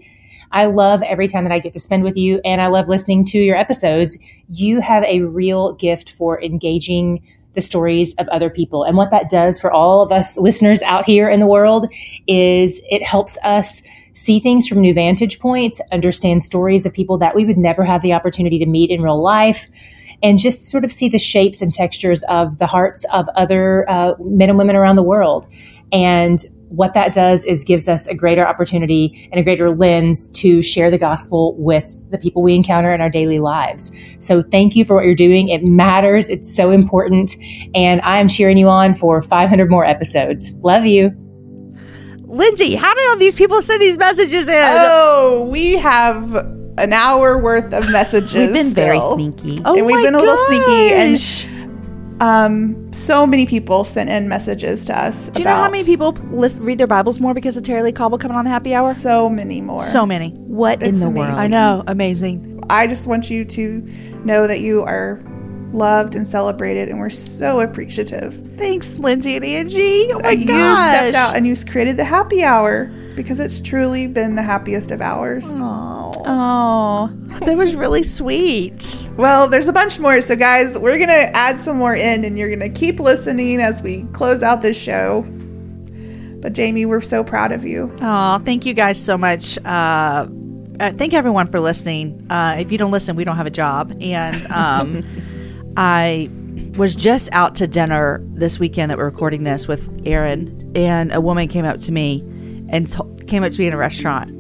[0.52, 3.26] I love every time that I get to spend with you, and I love listening
[3.26, 4.18] to your episodes.
[4.50, 7.22] You have a real gift for engaging
[7.54, 8.84] the stories of other people.
[8.84, 11.92] And what that does for all of us listeners out here in the world
[12.28, 13.82] is it helps us
[14.14, 18.02] see things from new vantage points, understand stories of people that we would never have
[18.02, 19.68] the opportunity to meet in real life
[20.24, 24.14] and just sort of see the shapes and textures of the hearts of other uh,
[24.20, 25.48] men and women around the world.
[25.92, 26.40] And
[26.70, 30.92] what that does is gives us a greater opportunity and a greater lens to share
[30.92, 33.96] the gospel with the people we encounter in our daily lives.
[34.20, 35.50] So thank you for what you're doing.
[35.50, 36.30] It matters.
[36.30, 37.36] It's so important.
[37.74, 40.52] And I am cheering you on for 500 more episodes.
[40.62, 41.12] Love you.
[42.26, 44.54] Lindsay, how did all these people send these messages in?
[44.56, 46.36] Oh, we have
[46.78, 48.34] an hour worth of messages.
[48.34, 49.62] We've been very sneaky.
[49.64, 51.46] Oh and we've been a little sneaky and gosh.
[52.20, 56.14] Um so many people sent in messages to us Do you know how many people
[56.32, 58.94] list, read their Bibles more because of Tara-Leigh Cobble coming on the happy hour?
[58.94, 59.86] so many more.
[59.86, 60.32] So many.
[60.32, 61.14] What in the amazing.
[61.14, 61.38] world?
[61.38, 61.84] I know.
[61.86, 62.60] Amazing.
[62.70, 63.82] I just want you to
[64.26, 65.22] know that you are
[65.74, 68.34] loved and celebrated and we're so appreciative.
[68.56, 70.10] Thanks, Lindsay and Angie.
[70.12, 74.08] Oh my that you stepped out and you created the happy hour because it's truly
[74.08, 75.44] been the happiest of hours.
[75.60, 77.10] Oh, oh,
[77.40, 79.10] that was really sweet.
[79.18, 80.22] Well, there's a bunch more.
[80.22, 83.60] So, guys, we're going to add some more in and you're going to keep listening
[83.60, 85.26] as we close out this show.
[86.40, 87.94] But, Jamie, we're so proud of you.
[88.02, 89.58] Oh, thank you guys so much.
[89.66, 90.28] Uh,
[90.80, 92.28] uh, thank everyone for listening.
[92.30, 93.98] Uh, if you don't listen, we don't have a job.
[94.00, 95.04] And um,
[95.78, 96.30] I
[96.78, 101.20] was just out to dinner this weekend that we're recording this with Aaron, and a
[101.20, 102.24] woman came up to me
[102.70, 104.32] and t- came up to me in a restaurant.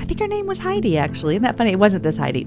[0.00, 1.34] I think her name was Heidi, actually.
[1.34, 1.70] Isn't that funny?
[1.70, 2.44] It wasn't this Heidi.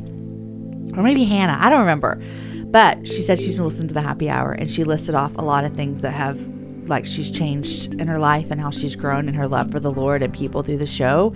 [0.95, 1.57] Or maybe Hannah.
[1.59, 2.21] I don't remember.
[2.65, 5.41] But she said she's been listening to the happy hour and she listed off a
[5.41, 6.45] lot of things that have,
[6.89, 9.91] like, she's changed in her life and how she's grown in her love for the
[9.91, 11.33] Lord and people through the show.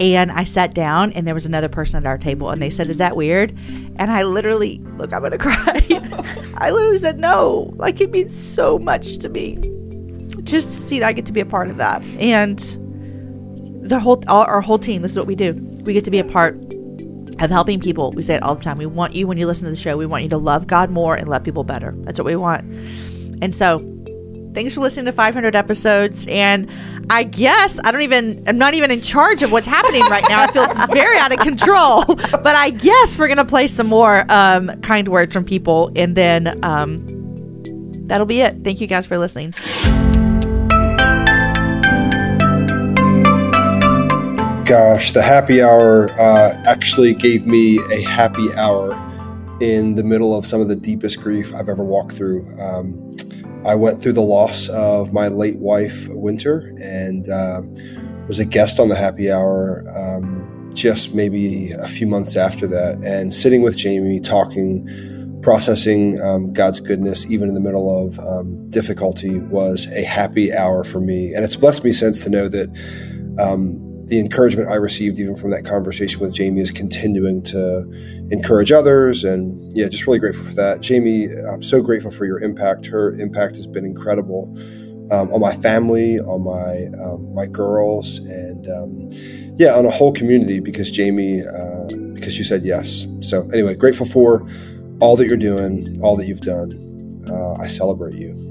[0.00, 2.88] And I sat down and there was another person at our table and they said,
[2.88, 3.50] Is that weird?
[3.96, 5.84] And I literally, look, I'm going to cry.
[6.56, 7.74] I literally said, No.
[7.76, 9.58] Like, it means so much to me
[10.44, 12.02] just to see that I get to be a part of that.
[12.18, 12.58] And
[13.90, 15.52] the whole, all, our whole team, this is what we do.
[15.82, 16.54] We get to be a part
[17.40, 18.12] of helping people.
[18.12, 18.78] We say it all the time.
[18.78, 20.90] We want you, when you listen to the show, we want you to love God
[20.90, 21.94] more and love people better.
[21.98, 22.62] That's what we want.
[23.42, 23.78] And so,
[24.54, 26.26] thanks for listening to 500 episodes.
[26.28, 26.70] And
[27.10, 30.44] I guess I don't even, I'm not even in charge of what's happening right now.
[30.44, 32.04] It feels very out of control.
[32.04, 35.90] But I guess we're going to play some more um, kind words from people.
[35.96, 38.62] And then um, that'll be it.
[38.62, 39.52] Thank you guys for listening.
[44.70, 48.92] Gosh, the happy hour uh, actually gave me a happy hour
[49.60, 52.46] in the middle of some of the deepest grief I've ever walked through.
[52.56, 53.12] Um,
[53.66, 57.62] I went through the loss of my late wife, Winter, and uh,
[58.28, 63.02] was a guest on the happy hour um, just maybe a few months after that.
[63.02, 68.70] And sitting with Jamie, talking, processing um, God's goodness, even in the middle of um,
[68.70, 71.34] difficulty, was a happy hour for me.
[71.34, 72.68] And it's blessed me since to know that
[73.40, 77.88] um, the encouragement I received even from that conversation with Jamie is continuing to
[78.32, 79.22] encourage others.
[79.22, 80.80] And yeah, just really grateful for that.
[80.80, 82.86] Jamie, I'm so grateful for your impact.
[82.86, 84.52] Her impact has been incredible
[85.12, 89.08] um, on my family, on my um, my girls, and um,
[89.58, 93.06] yeah, on a whole community because Jamie, uh, because you said yes.
[93.20, 94.44] So anyway, grateful for
[94.98, 97.24] all that you're doing, all that you've done.
[97.28, 98.49] Uh, I celebrate you.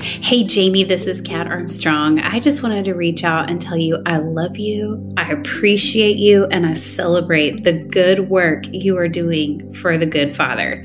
[0.00, 2.18] Hey, Jamie, this is Kat Armstrong.
[2.18, 6.46] I just wanted to reach out and tell you I love you, I appreciate you,
[6.46, 10.84] and I celebrate the good work you are doing for the good Father.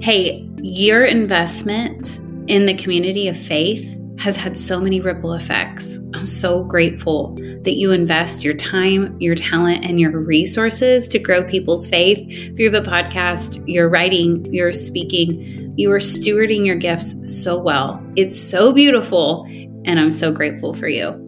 [0.00, 5.98] Hey, your investment in the community of faith has had so many ripple effects.
[6.14, 11.44] I'm so grateful that you invest your time, your talent, and your resources to grow
[11.44, 15.65] people's faith through the podcast, your writing, your speaking.
[15.76, 18.02] You are stewarding your gifts so well.
[18.16, 19.44] It's so beautiful,
[19.84, 21.22] and I'm so grateful for you.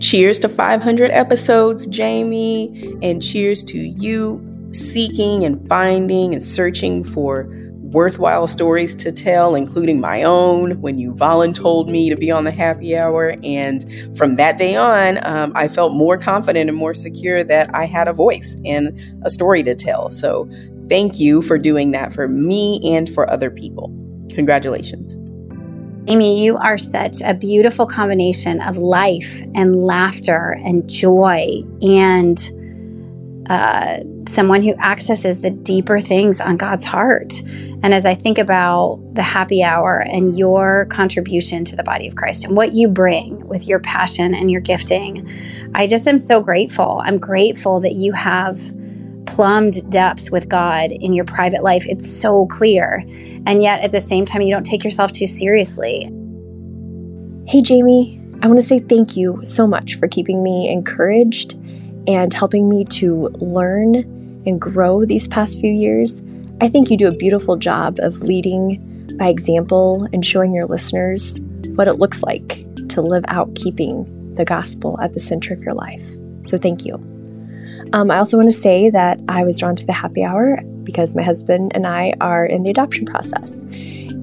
[0.00, 7.46] Cheers to 500 episodes, Jamie, and cheers to you seeking and finding and searching for
[7.92, 12.50] worthwhile stories to tell, including my own when you voluntold me to be on the
[12.50, 13.36] happy hour.
[13.44, 13.84] And
[14.16, 18.08] from that day on, um, I felt more confident and more secure that I had
[18.08, 20.10] a voice and a story to tell.
[20.10, 20.48] So
[20.88, 23.92] thank you for doing that for me and for other people.
[24.30, 25.16] Congratulations.
[26.08, 32.50] Amy, you are such a beautiful combination of life and laughter and joy and
[33.48, 37.40] uh, someone who accesses the deeper things on God's heart.
[37.82, 42.16] And as I think about the happy hour and your contribution to the body of
[42.16, 45.28] Christ and what you bring with your passion and your gifting,
[45.74, 47.00] I just am so grateful.
[47.04, 48.58] I'm grateful that you have
[49.26, 51.86] plumbed depths with God in your private life.
[51.88, 53.04] It's so clear.
[53.46, 56.10] And yet at the same time, you don't take yourself too seriously.
[57.46, 61.54] Hey, Jamie, I want to say thank you so much for keeping me encouraged
[62.06, 63.94] and helping me to learn
[64.46, 66.22] and grow these past few years.
[66.60, 71.40] I think you do a beautiful job of leading by example and showing your listeners
[71.74, 75.74] what it looks like to live out keeping the gospel at the center of your
[75.74, 76.16] life.
[76.44, 77.11] So, thank you.
[77.92, 81.14] Um, I also want to say that I was drawn to the happy hour because
[81.14, 83.60] my husband and I are in the adoption process.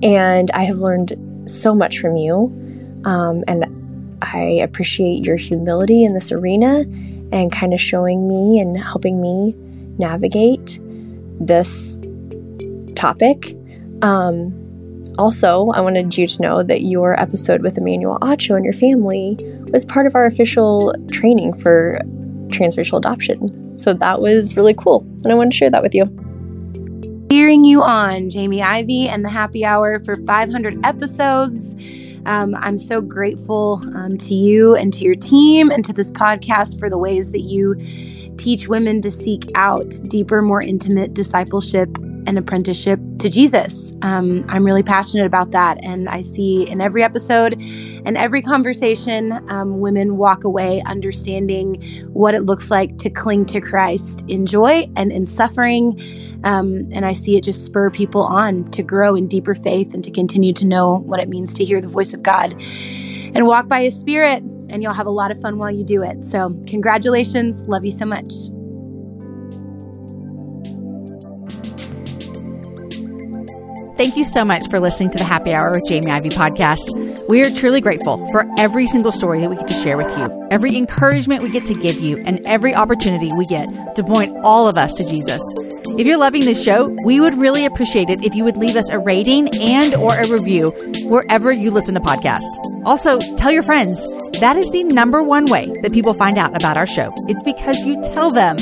[0.01, 1.15] And I have learned
[1.45, 2.53] so much from you.
[3.05, 6.79] Um, and I appreciate your humility in this arena
[7.31, 9.53] and kind of showing me and helping me
[9.97, 10.79] navigate
[11.39, 11.99] this
[12.95, 13.55] topic.
[14.01, 14.55] Um,
[15.17, 19.37] also, I wanted you to know that your episode with Emmanuel Acho and your family
[19.71, 21.99] was part of our official training for
[22.49, 23.77] transracial adoption.
[23.77, 25.01] So that was really cool.
[25.23, 26.05] And I wanted to share that with you.
[27.29, 31.75] Hearing you on Jamie Ivey and the Happy Hour for 500 episodes.
[32.25, 36.79] Um, I'm so grateful um, to you and to your team and to this podcast
[36.79, 37.75] for the ways that you
[38.37, 41.89] teach women to seek out deeper, more intimate discipleship
[42.27, 43.93] and apprenticeship to Jesus.
[44.01, 45.83] Um, I'm really passionate about that.
[45.83, 47.53] And I see in every episode
[48.05, 51.81] and every conversation, um, women walk away understanding
[52.13, 55.99] what it looks like to cling to Christ in joy and in suffering.
[56.43, 60.03] Um, and I see it just spur people on to grow in deeper faith and
[60.03, 62.53] to continue to know what it means to hear the voice of God
[63.33, 64.43] and walk by His Spirit.
[64.69, 66.23] And you'll have a lot of fun while you do it.
[66.23, 67.63] So, congratulations.
[67.63, 68.31] Love you so much.
[73.99, 77.27] Thank you so much for listening to the Happy Hour with Jamie Ivey podcast.
[77.27, 80.47] We are truly grateful for every single story that we get to share with you,
[80.49, 84.69] every encouragement we get to give you, and every opportunity we get to point all
[84.69, 85.41] of us to Jesus.
[85.97, 88.89] If you're loving this show, we would really appreciate it if you would leave us
[88.89, 90.69] a rating and or a review
[91.03, 92.57] wherever you listen to podcasts.
[92.85, 94.01] Also, tell your friends.
[94.39, 97.13] That is the number one way that people find out about our show.
[97.27, 98.55] It's because you tell them.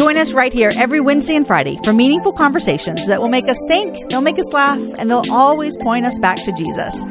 [0.00, 3.60] Join us right here every Wednesday and Friday for meaningful conversations that will make us
[3.68, 7.04] think, they'll make us laugh, and they'll always point us back to Jesus.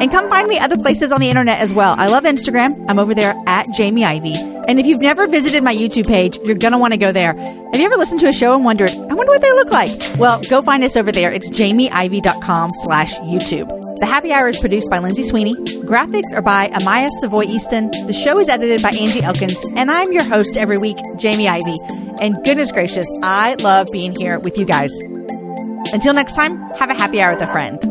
[0.00, 1.94] And come find me other places on the internet as well.
[1.98, 2.86] I love Instagram.
[2.88, 4.32] I'm over there at Jamie Ivey.
[4.66, 7.34] And if you've never visited my YouTube page, you're going to want to go there.
[7.34, 9.90] Have you ever listened to a show and wondered, I wonder what they look like?
[10.16, 11.30] Well, go find us over there.
[11.30, 13.68] It's jamieivey.com slash YouTube.
[13.98, 15.56] The Happy Hour is produced by Lindsay Sweeney.
[15.84, 17.90] Graphics are by Amaya Savoy Easton.
[17.90, 19.62] The show is edited by Angie Elkins.
[19.76, 22.09] And I'm your host every week, Jamie Ivey.
[22.20, 24.92] And goodness gracious, I love being here with you guys.
[25.92, 27.89] Until next time, have a happy hour with a friend.